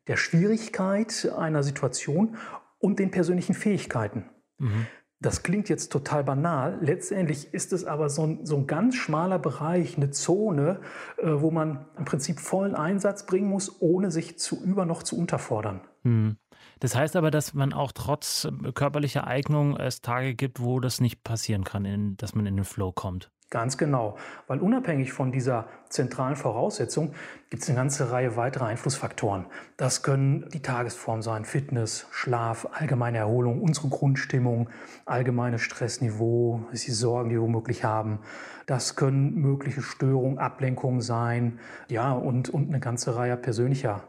der 0.08 0.17
Schwierigkeit 0.17 1.32
einer 1.36 1.63
Situation 1.63 2.38
und 2.79 3.00
den 3.00 3.12
persönlichen 3.12 3.56
Fähigkeiten. 3.56 4.25
Mhm. 4.60 4.88
Das 5.20 5.42
klingt 5.42 5.68
jetzt 5.68 5.92
total 5.92 6.24
banal. 6.24 6.78
Letztendlich 6.82 7.52
ist 7.54 7.74
es 7.74 7.86
aber 7.86 8.10
so 8.10 8.24
ein, 8.24 8.46
so 8.46 8.56
ein 8.58 8.68
ganz 8.68 8.96
schmaler 8.96 9.40
Bereich, 9.40 9.98
eine 9.98 10.12
Zone, 10.12 10.80
äh, 11.18 11.27
wo 11.27 11.50
man 11.50 11.86
im 11.98 12.06
Prinzip 12.06 12.40
vollen 12.40 12.75
Einsatz 12.75 13.25
bringen 13.25 13.50
muss, 13.50 13.82
ohne 13.82 14.12
sich 14.12 14.38
zu 14.38 14.64
über 14.64 14.86
noch 14.86 15.01
zu 15.01 15.18
unterfordern. 15.18 15.82
Hm. 16.03 16.38
Das 16.80 16.96
heißt 16.96 17.16
aber, 17.16 17.32
dass 17.32 17.56
man 17.56 17.74
auch 17.74 17.92
trotz 17.92 18.48
körperlicher 18.75 19.25
Eignung 19.25 19.75
es 19.77 20.01
Tage 20.01 20.36
gibt, 20.36 20.60
wo 20.60 20.80
das 20.80 21.01
nicht 21.01 21.24
passieren 21.24 21.64
kann, 21.64 21.86
in, 21.86 22.18
dass 22.18 22.36
man 22.36 22.46
in 22.46 22.56
den 22.56 22.66
Flow 22.66 22.92
kommt. 22.92 23.32
Ganz 23.50 23.77
genau, 23.77 24.18
weil 24.48 24.60
unabhängig 24.60 25.14
von 25.14 25.31
dieser 25.31 25.70
zentralen 25.88 26.36
Voraussetzung 26.36 27.14
gibt 27.50 27.64
es 27.64 27.70
eine 27.70 27.77
ganze 27.77 28.12
Reihe 28.12 28.36
weiterer 28.36 28.66
Einflussfaktoren. 28.66 29.46
Das 29.77 30.03
können 30.03 30.50
die 30.53 30.62
Tagesform 30.62 31.22
sein, 31.22 31.46
Fitness, 31.46 32.07
Schlaf, 32.12 32.68
allgemeine 32.74 33.20
Erholung, 33.20 33.62
unsere 33.62 33.88
Grundstimmung, 33.88 34.70
allgemeines 35.05 35.62
Stressniveau, 35.62 36.66
die 36.74 36.92
Sorgen, 36.92 37.29
die 37.29 37.36
wir 37.36 37.42
womöglich 37.42 37.86
haben. 37.86 38.20
Das 38.66 38.98
können 38.98 39.36
mögliche 39.36 39.81
Störungen, 39.81 40.40
Ablenkungen 40.40 41.00
sein, 41.00 41.60
ja, 41.88 42.12
und, 42.12 42.50
und 42.50 42.68
eine 42.68 42.81
ganze 42.81 43.16
Reihe 43.16 43.38
persönlicher 43.38 44.03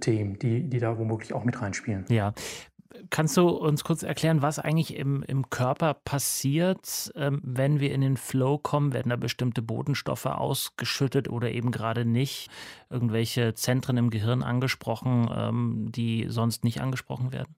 Themen, 0.00 0.38
die, 0.38 0.62
die 0.62 0.78
da 0.78 0.98
womöglich 0.98 1.34
auch 1.34 1.44
mit 1.44 1.60
reinspielen. 1.60 2.06
Ja, 2.08 2.32
Kannst 3.10 3.36
du 3.36 3.48
uns 3.48 3.84
kurz 3.84 4.02
erklären, 4.02 4.40
was 4.40 4.58
eigentlich 4.58 4.96
im, 4.96 5.22
im 5.22 5.50
Körper 5.50 5.92
passiert, 5.92 7.12
ähm, 7.16 7.40
wenn 7.44 7.80
wir 7.80 7.92
in 7.92 8.00
den 8.00 8.16
Flow 8.16 8.56
kommen? 8.56 8.94
Werden 8.94 9.10
da 9.10 9.16
bestimmte 9.16 9.60
Botenstoffe 9.60 10.24
ausgeschüttet 10.26 11.28
oder 11.28 11.50
eben 11.50 11.70
gerade 11.70 12.06
nicht? 12.06 12.48
Irgendwelche 12.88 13.54
Zentren 13.54 13.98
im 13.98 14.08
Gehirn 14.08 14.42
angesprochen, 14.42 15.28
ähm, 15.34 15.92
die 15.92 16.26
sonst 16.28 16.64
nicht 16.64 16.80
angesprochen 16.80 17.30
werden? 17.32 17.54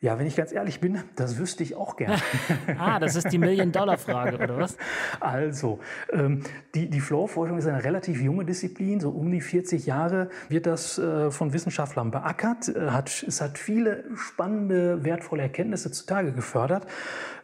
Ja, 0.00 0.18
wenn 0.18 0.26
ich 0.26 0.36
ganz 0.36 0.52
ehrlich 0.52 0.80
bin, 0.80 1.02
das 1.16 1.38
wüsste 1.38 1.62
ich 1.62 1.74
auch 1.74 1.96
gerne. 1.96 2.18
ah, 2.78 3.00
das 3.00 3.16
ist 3.16 3.32
die 3.32 3.38
Million-Dollar-Frage, 3.38 4.36
oder 4.36 4.58
was? 4.58 4.76
Also, 5.20 5.80
ähm, 6.12 6.42
die, 6.74 6.90
die 6.90 7.00
Flow-Forschung 7.00 7.56
ist 7.56 7.66
eine 7.66 7.82
relativ 7.82 8.20
junge 8.20 8.44
Disziplin. 8.44 9.00
So 9.00 9.08
um 9.10 9.30
die 9.30 9.40
40 9.40 9.86
Jahre 9.86 10.28
wird 10.50 10.66
das 10.66 10.98
äh, 10.98 11.30
von 11.30 11.54
Wissenschaftlern 11.54 12.10
beackert. 12.10 12.68
Äh, 12.68 12.90
hat, 12.90 13.24
es 13.26 13.40
hat 13.40 13.56
viele 13.56 14.04
spannende, 14.14 15.02
wertvolle 15.02 15.42
Erkenntnisse 15.42 15.90
zutage 15.90 16.32
gefördert. 16.32 16.86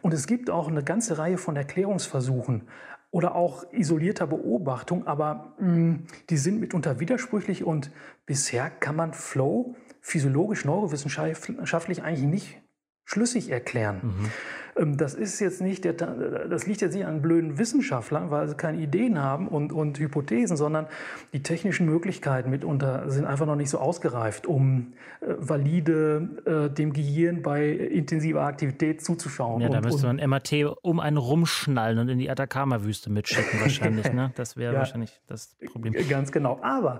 Und 0.03 0.13
es 0.13 0.27
gibt 0.27 0.51
auch 0.51 0.67
eine 0.67 0.83
ganze 0.83 1.17
Reihe 1.17 1.39
von 1.39 1.55
Erklärungsversuchen 1.55 2.67
oder 3.09 3.35
auch 3.35 3.63
isolierter 3.71 4.27
Beobachtung, 4.27 5.05
aber 5.07 5.53
mh, 5.59 5.69
mm, 5.69 6.07
die 6.29 6.37
sind 6.37 6.59
mitunter 6.59 6.99
widersprüchlich 6.99 7.63
und 7.63 7.91
bisher 8.25 8.69
kann 8.69 8.95
man 8.95 9.13
Flow 9.13 9.75
physiologisch, 10.03 10.65
neurowissenschaftlich 10.65 12.03
eigentlich 12.03 12.25
nicht 12.25 12.61
schlüssig 13.05 13.49
erklären. 13.49 14.01
Mhm. 14.03 14.31
Ähm, 14.75 14.97
das 14.97 15.13
ist 15.13 15.39
jetzt 15.39 15.61
nicht, 15.61 15.85
der, 15.85 15.93
das 15.93 16.65
liegt 16.67 16.81
jetzt 16.81 16.95
nicht 16.95 17.05
an 17.05 17.21
blöden 17.21 17.57
Wissenschaftlern, 17.57 18.31
weil 18.31 18.47
sie 18.47 18.55
keine 18.55 18.79
Ideen 18.79 19.21
haben 19.21 19.47
und, 19.47 19.71
und 19.71 19.99
Hypothesen, 19.99 20.57
sondern 20.57 20.87
die 21.33 21.43
technischen 21.43 21.85
Möglichkeiten 21.85 22.49
mitunter 22.49 23.09
sind 23.09 23.25
einfach 23.25 23.45
noch 23.45 23.55
nicht 23.55 23.69
so 23.69 23.77
ausgereift, 23.77 24.47
um 24.47 24.93
äh, 25.21 25.33
valide 25.37 26.29
äh, 26.45 26.73
dem 26.73 26.93
Gehirn 26.93 27.41
bei 27.41 27.69
intensiver 27.69 28.41
Aktivität 28.41 29.03
zuzuschauen. 29.03 29.61
Ja, 29.61 29.69
da 29.69 29.81
müsste 29.81 30.07
man 30.07 30.17
MRT 30.17 30.77
um 30.81 30.99
einen 30.99 31.17
rumschnallen 31.17 31.99
und 31.99 32.09
in 32.09 32.19
die 32.19 32.29
Atacama-Wüste 32.29 33.11
mitschicken 33.11 33.61
wahrscheinlich. 33.61 34.11
ne? 34.13 34.31
Das 34.35 34.57
wäre 34.57 34.73
ja, 34.73 34.79
wahrscheinlich 34.79 35.21
das 35.27 35.55
Problem. 35.71 35.93
Ganz 36.09 36.31
genau. 36.31 36.59
Aber 36.61 36.99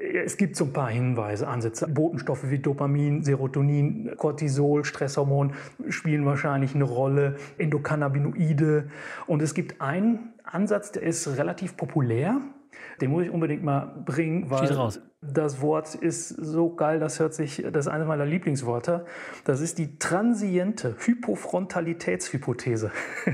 es 0.00 0.36
gibt 0.36 0.56
so 0.56 0.64
ein 0.64 0.72
paar 0.72 0.90
Hinweise, 0.90 1.48
Ansätze. 1.48 1.88
Botenstoffe 1.88 2.50
wie 2.50 2.58
Dopamin, 2.58 3.24
Serotonin, 3.24 4.12
Cortisol, 4.16 4.84
Stresshormon 4.84 5.54
spielen 5.88 6.24
wahrscheinlich 6.24 6.74
eine 6.74 6.84
Rolle, 6.84 6.97
Endokannabinoide. 7.58 8.88
Und 9.26 9.42
es 9.42 9.54
gibt 9.54 9.80
einen 9.80 10.34
Ansatz, 10.44 10.92
der 10.92 11.02
ist 11.02 11.26
relativ 11.38 11.76
populär. 11.76 12.40
Den 13.00 13.10
muss 13.10 13.24
ich 13.24 13.30
unbedingt 13.30 13.62
mal 13.62 14.02
bringen, 14.04 14.50
weil 14.50 14.68
das 15.20 15.60
Wort 15.60 15.96
ist 15.96 16.28
so 16.28 16.74
geil, 16.74 17.00
das 17.00 17.18
hört 17.18 17.34
sich, 17.34 17.64
das 17.72 17.86
ist 17.86 17.92
eines 17.92 18.06
meiner 18.06 18.24
Lieblingsworte. 18.24 19.04
Das 19.44 19.60
ist 19.60 19.78
die 19.78 19.98
transiente 19.98 20.94
Hypofrontalitätshypothese. 20.96 22.92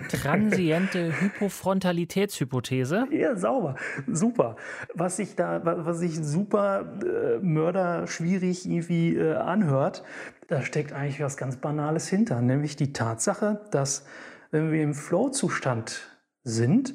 Transiente 0.09 1.13
Hypofrontalitätshypothese? 1.21 3.07
Ja, 3.15 3.37
sauber. 3.37 3.77
Super. 4.11 4.57
Was 4.95 5.17
sich 5.17 5.37
da, 5.37 5.61
was 5.63 5.99
sich 5.99 6.17
super 6.17 6.99
äh, 7.05 7.39
mörderschwierig 7.39 8.67
irgendwie 8.67 9.17
äh, 9.17 9.35
anhört, 9.35 10.05
da 10.49 10.63
steckt 10.63 10.93
eigentlich 10.93 11.21
was 11.21 11.37
ganz 11.37 11.57
Banales 11.59 12.09
hinter, 12.09 12.41
nämlich 12.41 12.77
die 12.77 12.93
Tatsache, 12.93 13.61
dass 13.71 14.05
wenn 14.51 14.73
wir 14.73 14.83
im 14.83 14.95
Flow-Zustand 14.95 16.11
sind, 16.43 16.95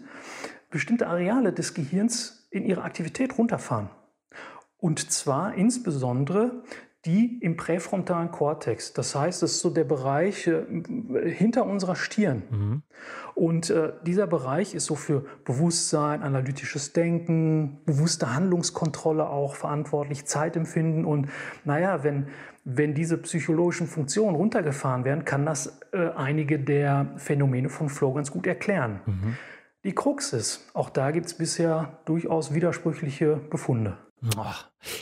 bestimmte 0.69 1.07
Areale 1.07 1.53
des 1.53 1.73
Gehirns 1.73 2.47
in 2.51 2.65
ihrer 2.65 2.83
Aktivität 2.83 3.37
runterfahren. 3.37 3.89
Und 4.79 5.11
zwar 5.11 5.53
insbesondere 5.55 6.63
die 7.05 7.39
im 7.41 7.55
präfrontalen 7.55 8.29
Kortex. 8.31 8.91
Das 8.91 9.15
heißt, 9.15 9.41
es 9.43 9.53
ist 9.53 9.59
so 9.61 9.69
der 9.69 9.85
Bereich 9.85 10.47
äh, 10.47 10.63
hinter 11.31 11.65
unserer 11.65 11.95
Stirn. 11.95 12.43
Mhm. 12.49 12.81
Und 13.35 13.69
äh, 13.69 13.93
dieser 14.05 14.27
Bereich 14.27 14.75
ist 14.75 14.85
so 14.85 14.95
für 14.95 15.25
Bewusstsein, 15.45 16.23
analytisches 16.23 16.91
Denken, 16.91 17.79
bewusste 17.85 18.33
Handlungskontrolle 18.33 19.29
auch 19.29 19.55
verantwortlich, 19.55 20.25
Zeitempfinden. 20.25 21.05
Und 21.05 21.29
naja, 21.63 22.03
wenn, 22.03 22.27
wenn 22.65 22.93
diese 22.93 23.17
psychologischen 23.17 23.87
Funktionen 23.87 24.35
runtergefahren 24.35 25.05
werden, 25.05 25.23
kann 25.23 25.45
das 25.45 25.79
äh, 25.93 26.09
einige 26.09 26.59
der 26.59 27.13
Phänomene 27.15 27.69
von 27.69 27.87
Flow 27.87 28.13
ganz 28.13 28.29
gut 28.29 28.45
erklären. 28.45 28.99
Mhm. 29.05 29.37
Die 29.85 29.95
Krux 29.95 30.33
ist, 30.33 30.69
auch 30.73 30.89
da 30.89 31.11
gibt 31.11 31.27
es 31.27 31.33
bisher 31.33 31.99
durchaus 32.03 32.53
widersprüchliche 32.53 33.37
Befunde. 33.49 33.97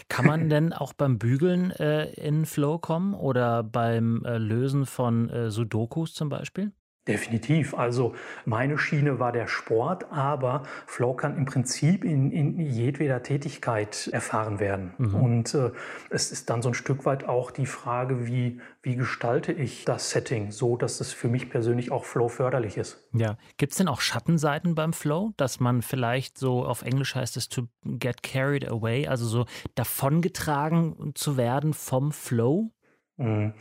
Kann 0.09 0.25
man 0.25 0.49
denn 0.49 0.73
auch 0.73 0.93
beim 0.93 1.17
Bügeln 1.17 1.71
äh, 1.71 2.11
in 2.13 2.45
Flow 2.45 2.77
kommen 2.77 3.13
oder 3.13 3.63
beim 3.63 4.23
äh, 4.25 4.37
Lösen 4.37 4.85
von 4.85 5.29
äh, 5.29 5.51
Sudokus 5.51 6.13
zum 6.13 6.29
Beispiel? 6.29 6.71
Definitiv. 7.07 7.73
Also 7.73 8.15
meine 8.45 8.77
Schiene 8.77 9.19
war 9.19 9.31
der 9.31 9.47
Sport, 9.47 10.11
aber 10.11 10.63
Flow 10.85 11.13
kann 11.13 11.37
im 11.37 11.45
Prinzip 11.45 12.03
in, 12.03 12.31
in 12.31 12.59
jedweder 12.59 13.23
Tätigkeit 13.23 14.07
erfahren 14.11 14.59
werden. 14.59 14.93
Mhm. 14.97 15.15
Und 15.15 15.53
äh, 15.53 15.71
es 16.09 16.31
ist 16.31 16.49
dann 16.49 16.61
so 16.61 16.69
ein 16.69 16.73
Stück 16.73 17.05
weit 17.05 17.27
auch 17.27 17.51
die 17.51 17.65
Frage, 17.65 18.27
wie, 18.27 18.59
wie 18.81 18.95
gestalte 18.95 19.53
ich 19.53 19.85
das 19.85 20.09
Setting 20.09 20.51
so, 20.51 20.77
dass 20.77 20.99
es 20.99 21.13
für 21.13 21.27
mich 21.27 21.49
persönlich 21.49 21.91
auch 21.91 22.05
Flow 22.05 22.27
förderlich 22.27 22.77
ist. 22.77 23.07
Ja. 23.13 23.37
Gibt 23.57 23.71
es 23.71 23.77
denn 23.77 23.87
auch 23.87 24.01
Schattenseiten 24.01 24.75
beim 24.75 24.93
Flow, 24.93 25.33
dass 25.37 25.59
man 25.59 25.81
vielleicht 25.81 26.37
so 26.37 26.65
auf 26.65 26.81
Englisch 26.81 27.15
heißt 27.15 27.37
es 27.37 27.49
to 27.49 27.67
get 27.83 28.23
carried 28.23 28.67
away, 28.67 29.07
also 29.07 29.25
so 29.25 29.45
davongetragen 29.75 31.13
zu 31.15 31.37
werden 31.37 31.73
vom 31.73 32.11
Flow? 32.11 32.71
Mhm. 33.17 33.53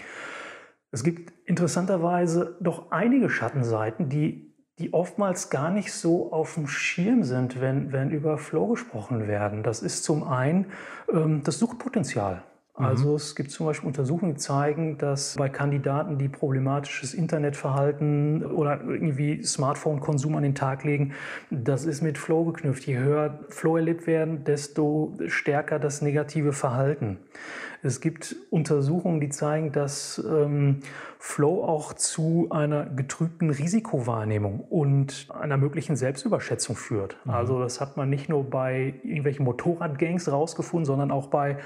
Es 0.90 1.04
gibt 1.04 1.35
interessanterweise 1.46 2.56
doch 2.60 2.90
einige 2.90 3.30
Schattenseiten, 3.30 4.08
die, 4.08 4.52
die 4.78 4.92
oftmals 4.92 5.48
gar 5.48 5.70
nicht 5.70 5.92
so 5.92 6.32
auf 6.32 6.54
dem 6.54 6.66
Schirm 6.66 7.22
sind, 7.22 7.60
wenn, 7.60 7.92
wenn 7.92 8.10
über 8.10 8.36
Flow 8.36 8.68
gesprochen 8.68 9.26
werden. 9.26 9.62
Das 9.62 9.80
ist 9.80 10.04
zum 10.04 10.24
einen 10.24 10.66
ähm, 11.10 11.42
das 11.44 11.58
Suchtpotenzial. 11.58 12.42
Also 12.76 13.10
mhm. 13.10 13.16
es 13.16 13.34
gibt 13.34 13.50
zum 13.50 13.66
Beispiel 13.66 13.86
Untersuchungen, 13.86 14.34
die 14.34 14.38
zeigen, 14.38 14.98
dass 14.98 15.36
bei 15.36 15.48
Kandidaten, 15.48 16.18
die 16.18 16.28
problematisches 16.28 17.14
Internetverhalten 17.14 18.44
oder 18.44 18.80
irgendwie 18.84 19.42
Smartphone-Konsum 19.42 20.36
an 20.36 20.42
den 20.42 20.54
Tag 20.54 20.84
legen, 20.84 21.14
das 21.50 21.86
ist 21.86 22.02
mit 22.02 22.18
Flow 22.18 22.44
geknüpft. 22.44 22.86
Je 22.86 22.98
höher 22.98 23.40
Flow 23.48 23.76
erlebt 23.76 24.06
werden, 24.06 24.44
desto 24.44 25.16
stärker 25.26 25.78
das 25.78 26.02
negative 26.02 26.52
Verhalten. 26.52 27.18
Es 27.82 28.00
gibt 28.00 28.36
Untersuchungen, 28.50 29.20
die 29.20 29.28
zeigen, 29.28 29.72
dass 29.72 30.22
ähm, 30.28 30.80
Flow 31.18 31.64
auch 31.64 31.92
zu 31.92 32.48
einer 32.50 32.84
getrübten 32.86 33.50
Risikowahrnehmung 33.50 34.60
und 34.60 35.28
einer 35.38 35.56
möglichen 35.56 35.96
Selbstüberschätzung 35.96 36.76
führt. 36.76 37.16
Mhm. 37.24 37.30
Also 37.32 37.60
das 37.60 37.80
hat 37.80 37.96
man 37.96 38.10
nicht 38.10 38.28
nur 38.28 38.44
bei 38.44 38.94
irgendwelchen 39.02 39.44
Motorradgangs 39.44 40.30
rausgefunden, 40.30 40.84
sondern 40.84 41.10
auch 41.10 41.28
bei 41.28 41.58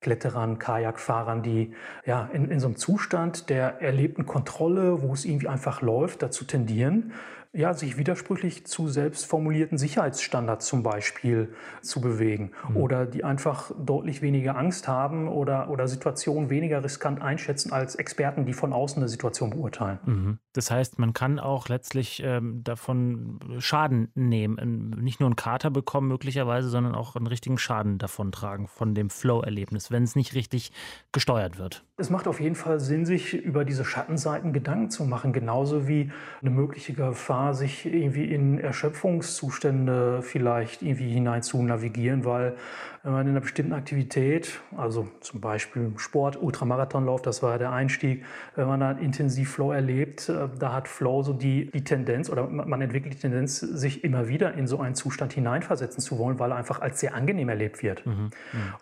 Kletterern, 0.00 0.58
Kajakfahrern, 0.58 1.42
die 1.42 1.74
ja 2.06 2.28
in, 2.32 2.50
in 2.50 2.60
so 2.60 2.66
einem 2.68 2.76
Zustand 2.76 3.50
der 3.50 3.80
erlebten 3.82 4.26
Kontrolle, 4.26 5.02
wo 5.02 5.12
es 5.12 5.24
irgendwie 5.24 5.48
einfach 5.48 5.82
läuft, 5.82 6.22
dazu 6.22 6.44
tendieren, 6.44 7.12
ja, 7.52 7.72
sich 7.72 7.96
widersprüchlich 7.96 8.66
zu 8.66 8.88
selbst 8.88 9.26
formulierten 9.26 9.78
Sicherheitsstandards 9.78 10.66
zum 10.66 10.82
Beispiel 10.82 11.54
zu 11.80 12.00
bewegen 12.00 12.52
mhm. 12.68 12.76
oder 12.76 13.06
die 13.06 13.24
einfach 13.24 13.72
deutlich 13.78 14.20
weniger 14.20 14.56
Angst 14.56 14.86
haben 14.86 15.28
oder, 15.28 15.70
oder 15.70 15.88
Situationen 15.88 16.50
weniger 16.50 16.84
riskant 16.84 17.22
einschätzen 17.22 17.72
als 17.72 17.94
Experten, 17.94 18.44
die 18.44 18.52
von 18.52 18.72
außen 18.72 19.02
eine 19.02 19.08
Situation 19.08 19.50
beurteilen. 19.50 19.98
Mhm. 20.04 20.38
Das 20.58 20.72
heißt, 20.72 20.98
man 20.98 21.12
kann 21.12 21.38
auch 21.38 21.68
letztlich 21.68 22.20
ähm, 22.24 22.64
davon 22.64 23.38
Schaden 23.60 24.10
nehmen, 24.16 24.90
nicht 25.00 25.20
nur 25.20 25.28
einen 25.28 25.36
Kater 25.36 25.70
bekommen 25.70 26.08
möglicherweise, 26.08 26.68
sondern 26.68 26.96
auch 26.96 27.14
einen 27.14 27.28
richtigen 27.28 27.58
Schaden 27.58 27.98
davon 27.98 28.32
tragen 28.32 28.66
von 28.66 28.92
dem 28.92 29.08
Flow-Erlebnis, 29.08 29.92
wenn 29.92 30.02
es 30.02 30.16
nicht 30.16 30.34
richtig 30.34 30.72
gesteuert 31.12 31.60
wird. 31.60 31.84
Es 31.96 32.10
macht 32.10 32.26
auf 32.26 32.40
jeden 32.40 32.56
Fall 32.56 32.80
Sinn, 32.80 33.06
sich 33.06 33.34
über 33.34 33.64
diese 33.64 33.84
Schattenseiten 33.84 34.52
Gedanken 34.52 34.90
zu 34.90 35.04
machen, 35.04 35.32
genauso 35.32 35.86
wie 35.86 36.10
eine 36.40 36.50
mögliche 36.50 36.92
Gefahr, 36.92 37.54
sich 37.54 37.86
irgendwie 37.86 38.24
in 38.24 38.58
Erschöpfungszustände 38.58 40.22
vielleicht 40.22 40.82
irgendwie 40.82 41.12
hinein 41.12 41.44
zu 41.44 41.62
navigieren, 41.62 42.24
weil 42.24 42.56
wenn 43.02 43.12
man 43.12 43.26
in 43.26 43.30
einer 43.30 43.40
bestimmten 43.40 43.72
Aktivität, 43.72 44.60
also 44.76 45.08
zum 45.20 45.40
Beispiel 45.40 45.92
Sport, 45.96 46.40
Ultramarathonlauf, 46.40 47.22
das 47.22 47.42
war 47.42 47.58
der 47.58 47.72
Einstieg, 47.72 48.24
wenn 48.54 48.66
man 48.66 48.80
dann 48.80 48.98
intensiv 48.98 49.52
Flow 49.52 49.72
erlebt, 49.72 50.28
äh, 50.28 50.48
da 50.58 50.72
hat 50.72 50.88
Flow 50.88 51.22
so 51.22 51.32
die, 51.32 51.70
die 51.70 51.84
Tendenz 51.84 52.30
oder 52.30 52.46
man 52.48 52.80
entwickelt 52.80 53.14
die 53.14 53.18
Tendenz, 53.18 53.60
sich 53.60 54.04
immer 54.04 54.28
wieder 54.28 54.54
in 54.54 54.66
so 54.66 54.80
einen 54.80 54.94
Zustand 54.94 55.32
hineinversetzen 55.32 56.02
zu 56.02 56.18
wollen, 56.18 56.38
weil 56.38 56.52
er 56.52 56.56
einfach 56.56 56.80
als 56.80 57.00
sehr 57.00 57.14
angenehm 57.14 57.48
erlebt 57.48 57.82
wird. 57.82 58.04
Mhm. 58.06 58.12
Mhm. 58.12 58.30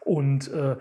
Und 0.01 0.53
äh, 0.53 0.77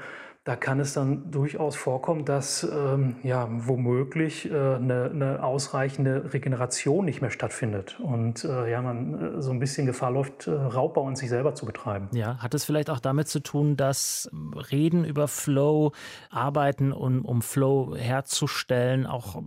da 0.45 0.55
kann 0.55 0.79
es 0.79 0.93
dann 0.93 1.31
durchaus 1.31 1.75
vorkommen, 1.75 2.23
dass 2.23 2.63
ähm, 2.63 3.15
ja 3.23 3.47
womöglich 3.49 4.49
äh, 4.49 4.53
eine, 4.53 5.09
eine, 5.11 5.43
ausreichende 5.43 6.33
Regeneration 6.33 7.03
nicht 7.03 7.19
mehr 7.19 7.31
stattfindet 7.31 7.99
und 7.99 8.45
äh, 8.45 8.69
ja 8.69 8.83
man 8.83 9.39
äh, 9.39 9.41
so 9.41 9.49
ein 9.49 9.57
bisschen 9.57 9.87
Gefahr 9.87 10.11
läuft, 10.11 10.45
äh, 10.45 10.51
Raubbau 10.51 11.07
an 11.07 11.15
sich 11.15 11.29
selber 11.29 11.55
zu 11.55 11.65
betreiben. 11.65 12.09
Ja, 12.13 12.37
hat 12.37 12.53
es 12.53 12.63
vielleicht 12.63 12.91
auch 12.91 12.99
damit 12.99 13.27
zu 13.27 13.39
tun, 13.39 13.75
dass 13.75 14.29
Reden 14.71 15.03
über 15.03 15.27
Flow, 15.27 15.93
Arbeiten, 16.29 16.93
um, 16.93 17.25
um 17.25 17.41
Flow 17.41 17.95
herzustellen, 17.95 19.07
auch 19.07 19.37
äh, 19.37 19.39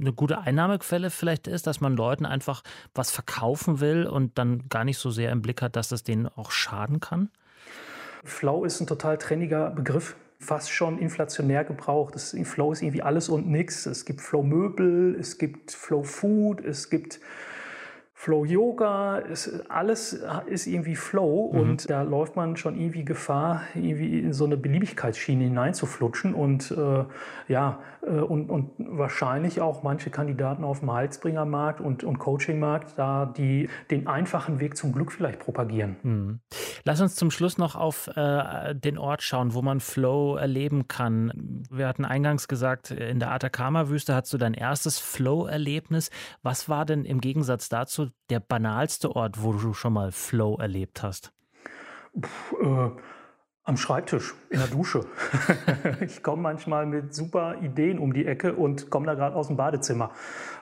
eine 0.00 0.12
gute 0.12 0.38
Einnahmequelle 0.38 1.10
vielleicht 1.10 1.48
ist, 1.48 1.66
dass 1.66 1.80
man 1.80 1.96
Leuten 1.96 2.24
einfach 2.24 2.62
was 2.94 3.10
verkaufen 3.10 3.80
will 3.80 4.06
und 4.06 4.38
dann 4.38 4.68
gar 4.68 4.84
nicht 4.84 4.98
so 4.98 5.10
sehr 5.10 5.32
im 5.32 5.42
Blick 5.42 5.60
hat, 5.60 5.74
dass 5.74 5.88
das 5.88 6.04
denen 6.04 6.28
auch 6.28 6.52
schaden 6.52 7.00
kann? 7.00 7.30
Flow 8.22 8.64
ist 8.64 8.80
ein 8.80 8.86
total 8.86 9.18
trendiger 9.18 9.70
Begriff 9.70 10.14
fast 10.38 10.70
schon 10.70 10.98
inflationär 10.98 11.64
gebraucht. 11.64 12.14
Das 12.14 12.36
Flow 12.44 12.72
ist 12.72 12.82
irgendwie 12.82 13.02
alles 13.02 13.28
und 13.28 13.48
nichts. 13.48 13.86
Es 13.86 14.04
gibt 14.04 14.20
Flow 14.20 14.42
Möbel, 14.42 15.16
es 15.18 15.38
gibt 15.38 15.72
Flow 15.72 16.02
Food, 16.02 16.64
es 16.64 16.90
gibt 16.90 17.20
Flow 18.18 18.46
Yoga, 18.46 19.18
ist, 19.18 19.70
alles 19.70 20.24
ist 20.46 20.66
irgendwie 20.66 20.96
Flow 20.96 21.52
mhm. 21.52 21.60
und 21.60 21.90
da 21.90 22.00
läuft 22.00 22.34
man 22.34 22.56
schon 22.56 22.74
irgendwie 22.74 23.04
Gefahr, 23.04 23.60
irgendwie 23.74 24.20
in 24.20 24.32
so 24.32 24.46
eine 24.46 24.56
Beliebigkeitsschiene 24.56 25.44
hineinzuflutschen 25.44 26.34
und 26.34 26.70
äh, 26.70 27.04
ja, 27.46 27.78
äh, 28.00 28.10
und, 28.10 28.48
und 28.48 28.70
wahrscheinlich 28.78 29.60
auch 29.60 29.82
manche 29.82 30.08
Kandidaten 30.10 30.64
auf 30.64 30.80
dem 30.80 30.92
Heilsbringermarkt 30.92 31.82
und, 31.82 32.04
und 32.04 32.18
Coachingmarkt 32.18 32.94
da 32.96 33.26
die 33.26 33.68
den 33.90 34.06
einfachen 34.06 34.60
Weg 34.60 34.78
zum 34.78 34.92
Glück 34.92 35.12
vielleicht 35.12 35.38
propagieren. 35.38 35.96
Mhm. 36.02 36.40
Lass 36.84 37.02
uns 37.02 37.16
zum 37.16 37.30
Schluss 37.30 37.58
noch 37.58 37.76
auf 37.76 38.08
äh, 38.16 38.74
den 38.74 38.96
Ort 38.96 39.22
schauen, 39.22 39.52
wo 39.52 39.60
man 39.60 39.80
Flow 39.80 40.36
erleben 40.36 40.88
kann. 40.88 41.64
Wir 41.70 41.86
hatten 41.86 42.06
eingangs 42.06 42.48
gesagt, 42.48 42.92
in 42.92 43.20
der 43.20 43.30
Atacama-Wüste 43.32 44.14
hast 44.14 44.32
du 44.32 44.38
dein 44.38 44.54
erstes 44.54 44.98
Flow-Erlebnis. 44.98 46.10
Was 46.42 46.68
war 46.68 46.86
denn 46.86 47.04
im 47.04 47.20
Gegensatz 47.20 47.68
dazu 47.68 48.05
der 48.30 48.40
banalste 48.40 49.14
Ort, 49.14 49.42
wo 49.42 49.52
du 49.52 49.74
schon 49.74 49.92
mal 49.92 50.12
Flow 50.12 50.56
erlebt 50.56 51.02
hast? 51.02 51.32
Puh, 52.20 52.56
äh, 52.62 52.90
am 53.66 53.76
Schreibtisch, 53.76 54.34
in 54.48 54.60
der 54.60 54.68
Dusche. 54.68 55.06
ich 56.00 56.22
komme 56.22 56.40
manchmal 56.40 56.86
mit 56.86 57.12
super 57.12 57.56
Ideen 57.60 57.98
um 57.98 58.12
die 58.12 58.24
Ecke 58.24 58.54
und 58.54 58.90
komme 58.90 59.06
da 59.06 59.14
gerade 59.14 59.34
aus 59.34 59.48
dem 59.48 59.56
Badezimmer. 59.56 60.12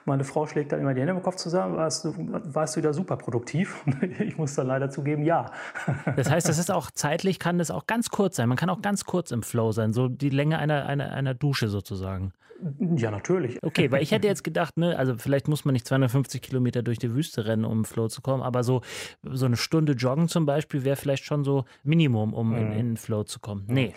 Meine 0.05 0.23
Frau 0.23 0.47
schlägt 0.47 0.71
dann 0.71 0.79
immer 0.79 0.95
die 0.95 1.01
Hände 1.01 1.13
im 1.13 1.21
Kopf 1.21 1.35
zusammen. 1.35 1.77
Warst 1.77 2.03
du, 2.05 2.15
warst 2.17 2.75
du 2.75 2.79
wieder 2.79 2.95
super 2.95 3.15
produktiv? 3.17 3.83
ich 4.19 4.39
muss 4.39 4.55
dann 4.55 4.65
leider 4.65 4.89
zugeben, 4.89 5.23
ja. 5.23 5.51
das 6.15 6.31
heißt, 6.31 6.49
das 6.49 6.57
ist 6.57 6.71
auch 6.71 6.89
zeitlich, 6.89 7.37
kann 7.37 7.59
das 7.59 7.69
auch 7.69 7.85
ganz 7.85 8.09
kurz 8.09 8.37
sein. 8.37 8.49
Man 8.49 8.57
kann 8.57 8.71
auch 8.71 8.81
ganz 8.81 9.05
kurz 9.05 9.29
im 9.29 9.43
Flow 9.43 9.71
sein, 9.71 9.93
so 9.93 10.07
die 10.07 10.31
Länge 10.31 10.57
einer, 10.57 10.87
einer, 10.87 11.11
einer 11.11 11.35
Dusche 11.35 11.67
sozusagen. 11.67 12.33
Ja, 12.79 13.11
natürlich. 13.11 13.59
Okay, 13.61 13.91
weil 13.91 14.01
ich 14.01 14.11
hätte 14.11 14.27
jetzt 14.27 14.43
gedacht, 14.43 14.77
ne, 14.77 14.97
also 14.97 15.15
vielleicht 15.17 15.47
muss 15.47 15.65
man 15.65 15.73
nicht 15.73 15.85
250 15.87 16.41
Kilometer 16.41 16.83
durch 16.83 16.99
die 16.99 17.13
Wüste 17.13 17.45
rennen, 17.45 17.65
um 17.65 17.79
im 17.79 17.85
Flow 17.85 18.07
zu 18.07 18.21
kommen, 18.21 18.43
aber 18.43 18.63
so, 18.63 18.81
so 19.23 19.45
eine 19.45 19.57
Stunde 19.57 19.93
joggen 19.93 20.27
zum 20.27 20.45
Beispiel 20.45 20.83
wäre 20.85 20.95
vielleicht 20.95 21.25
schon 21.25 21.43
so 21.43 21.65
Minimum, 21.83 22.33
um 22.33 22.51
mhm. 22.51 22.57
in, 22.57 22.71
in 22.71 22.87
den 22.91 22.97
Flow 22.97 23.23
zu 23.23 23.39
kommen. 23.39 23.65
Nee. 23.67 23.93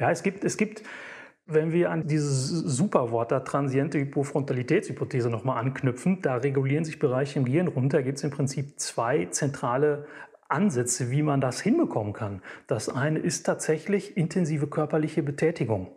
Ja, 0.00 0.10
es 0.10 0.22
gibt, 0.22 0.44
es 0.44 0.56
gibt 0.56 0.82
wenn 1.46 1.72
wir 1.72 1.90
an 1.90 2.06
dieses 2.06 2.48
Superwort 2.48 3.30
der 3.30 3.44
transiente 3.44 3.98
Hypofrontalitätshypothese 3.98 5.28
nochmal 5.28 5.58
anknüpfen, 5.58 6.22
da 6.22 6.36
regulieren 6.36 6.84
sich 6.84 6.98
Bereiche 6.98 7.38
im 7.38 7.44
Gehirn 7.44 7.68
runter, 7.68 8.02
gibt 8.02 8.18
es 8.18 8.24
im 8.24 8.30
Prinzip 8.30 8.78
zwei 8.78 9.26
zentrale 9.26 10.06
Ansätze, 10.52 11.10
wie 11.10 11.22
man 11.22 11.40
das 11.40 11.60
hinbekommen 11.60 12.12
kann. 12.12 12.42
Das 12.66 12.88
eine 12.88 13.18
ist 13.18 13.44
tatsächlich 13.44 14.16
intensive 14.16 14.66
körperliche 14.66 15.22
Betätigung, 15.22 15.88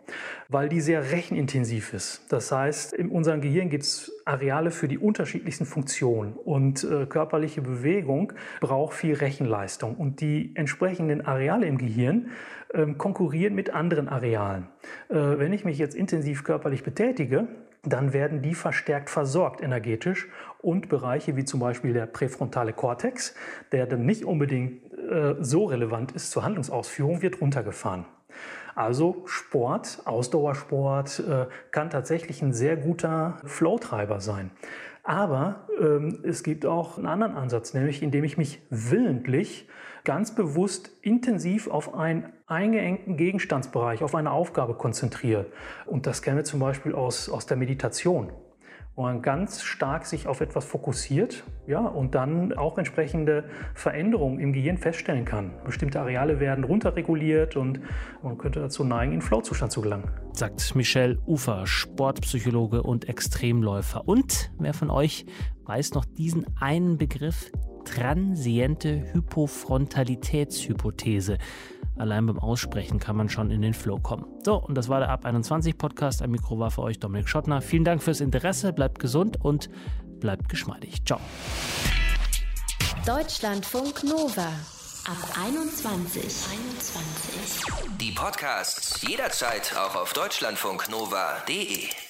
weil 0.48 0.68
die 0.68 0.80
sehr 0.80 1.10
rechenintensiv 1.10 1.92
ist. 1.92 2.24
Das 2.30 2.50
heißt, 2.50 2.92
in 2.92 3.10
unserem 3.10 3.40
Gehirn 3.40 3.68
gibt 3.68 3.84
es 3.84 4.12
Areale 4.24 4.70
für 4.70 4.88
die 4.88 4.98
unterschiedlichsten 4.98 5.66
Funktionen 5.66 6.32
und 6.32 6.84
äh, 6.84 7.06
körperliche 7.06 7.62
Bewegung 7.62 8.32
braucht 8.60 8.94
viel 8.94 9.14
Rechenleistung 9.14 9.94
und 9.94 10.20
die 10.20 10.52
entsprechenden 10.54 11.24
Areale 11.24 11.66
im 11.66 11.78
Gehirn 11.78 12.30
äh, 12.70 12.86
konkurrieren 12.94 13.54
mit 13.54 13.70
anderen 13.70 14.08
Arealen. 14.08 14.68
Äh, 15.08 15.14
wenn 15.14 15.52
ich 15.52 15.64
mich 15.64 15.78
jetzt 15.78 15.94
intensiv 15.94 16.44
körperlich 16.44 16.82
betätige, 16.82 17.46
dann 17.86 18.12
werden 18.12 18.42
die 18.42 18.54
verstärkt 18.54 19.10
versorgt 19.10 19.62
energetisch 19.62 20.28
und 20.66 20.88
Bereiche 20.88 21.36
wie 21.36 21.44
zum 21.44 21.60
Beispiel 21.60 21.92
der 21.92 22.06
präfrontale 22.06 22.72
Kortex, 22.72 23.36
der 23.70 23.86
dann 23.86 24.04
nicht 24.04 24.24
unbedingt 24.24 24.92
äh, 24.92 25.36
so 25.38 25.66
relevant 25.66 26.10
ist 26.12 26.32
zur 26.32 26.42
Handlungsausführung, 26.42 27.22
wird 27.22 27.40
runtergefahren. 27.40 28.04
Also 28.74 29.22
Sport, 29.26 30.02
Ausdauersport 30.04 31.20
äh, 31.20 31.46
kann 31.70 31.88
tatsächlich 31.88 32.42
ein 32.42 32.52
sehr 32.52 32.76
guter 32.76 33.38
Flowtreiber 33.44 34.20
sein. 34.20 34.50
Aber 35.04 35.68
ähm, 35.80 36.18
es 36.24 36.42
gibt 36.42 36.66
auch 36.66 36.98
einen 36.98 37.06
anderen 37.06 37.36
Ansatz, 37.36 37.72
nämlich 37.72 38.02
indem 38.02 38.24
ich 38.24 38.36
mich 38.36 38.60
willentlich 38.68 39.68
ganz 40.02 40.34
bewusst 40.34 40.90
intensiv 41.00 41.68
auf 41.68 41.94
einen 41.94 42.32
eingeengten 42.48 43.16
Gegenstandsbereich, 43.16 44.02
auf 44.02 44.16
eine 44.16 44.32
Aufgabe 44.32 44.74
konzentriere. 44.74 45.46
Und 45.86 46.06
das 46.08 46.22
kennen 46.22 46.38
wir 46.38 46.44
zum 46.44 46.58
Beispiel 46.58 46.92
aus, 46.92 47.28
aus 47.28 47.46
der 47.46 47.56
Meditation 47.56 48.32
wo 48.96 49.02
man 49.02 49.22
ganz 49.22 49.62
stark 49.62 50.06
sich 50.06 50.26
auf 50.26 50.40
etwas 50.40 50.64
fokussiert 50.64 51.44
ja, 51.66 51.80
und 51.80 52.14
dann 52.14 52.54
auch 52.54 52.78
entsprechende 52.78 53.44
Veränderungen 53.74 54.40
im 54.40 54.54
Gehirn 54.54 54.78
feststellen 54.78 55.26
kann. 55.26 55.52
Bestimmte 55.64 56.00
Areale 56.00 56.40
werden 56.40 56.64
runterreguliert 56.64 57.56
und 57.56 57.80
man 58.22 58.38
könnte 58.38 58.60
dazu 58.60 58.84
neigen, 58.84 59.12
in 59.12 59.20
Flow-Zustand 59.20 59.70
zu 59.70 59.82
gelangen. 59.82 60.10
Sagt 60.32 60.74
Michel 60.74 61.18
Ufer, 61.26 61.66
Sportpsychologe 61.66 62.82
und 62.82 63.06
Extremläufer. 63.08 64.08
Und 64.08 64.50
wer 64.58 64.72
von 64.72 64.88
euch 64.90 65.26
weiß 65.64 65.92
noch 65.92 66.06
diesen 66.06 66.46
einen 66.58 66.96
Begriff? 66.96 67.52
Transiente 67.84 69.12
Hypofrontalitätshypothese. 69.12 71.36
Allein 71.96 72.26
beim 72.26 72.38
Aussprechen 72.38 72.98
kann 72.98 73.16
man 73.16 73.28
schon 73.28 73.50
in 73.50 73.62
den 73.62 73.74
Flow 73.74 73.98
kommen. 73.98 74.26
So, 74.44 74.56
und 74.56 74.74
das 74.74 74.88
war 74.88 75.00
der 75.00 75.10
Ab 75.10 75.24
21 75.24 75.78
Podcast. 75.78 76.22
Ein 76.22 76.30
Mikro 76.30 76.58
war 76.58 76.70
für 76.70 76.82
euch 76.82 76.98
Dominik 76.98 77.28
Schottner. 77.28 77.62
Vielen 77.62 77.84
Dank 77.84 78.02
fürs 78.02 78.20
Interesse, 78.20 78.72
bleibt 78.72 78.98
gesund 78.98 79.38
und 79.42 79.70
bleibt 80.20 80.48
geschmeidig. 80.48 81.04
Ciao. 81.04 81.20
Deutschlandfunk 83.06 84.04
Nova. 84.04 84.48
Ab 85.08 85.38
21. 85.40 86.22
21. 86.22 87.98
Die 88.00 88.10
Podcasts 88.10 89.00
jederzeit 89.02 89.74
auch 89.76 89.94
auf 89.94 90.12
deutschlandfunknova.de. 90.12 92.05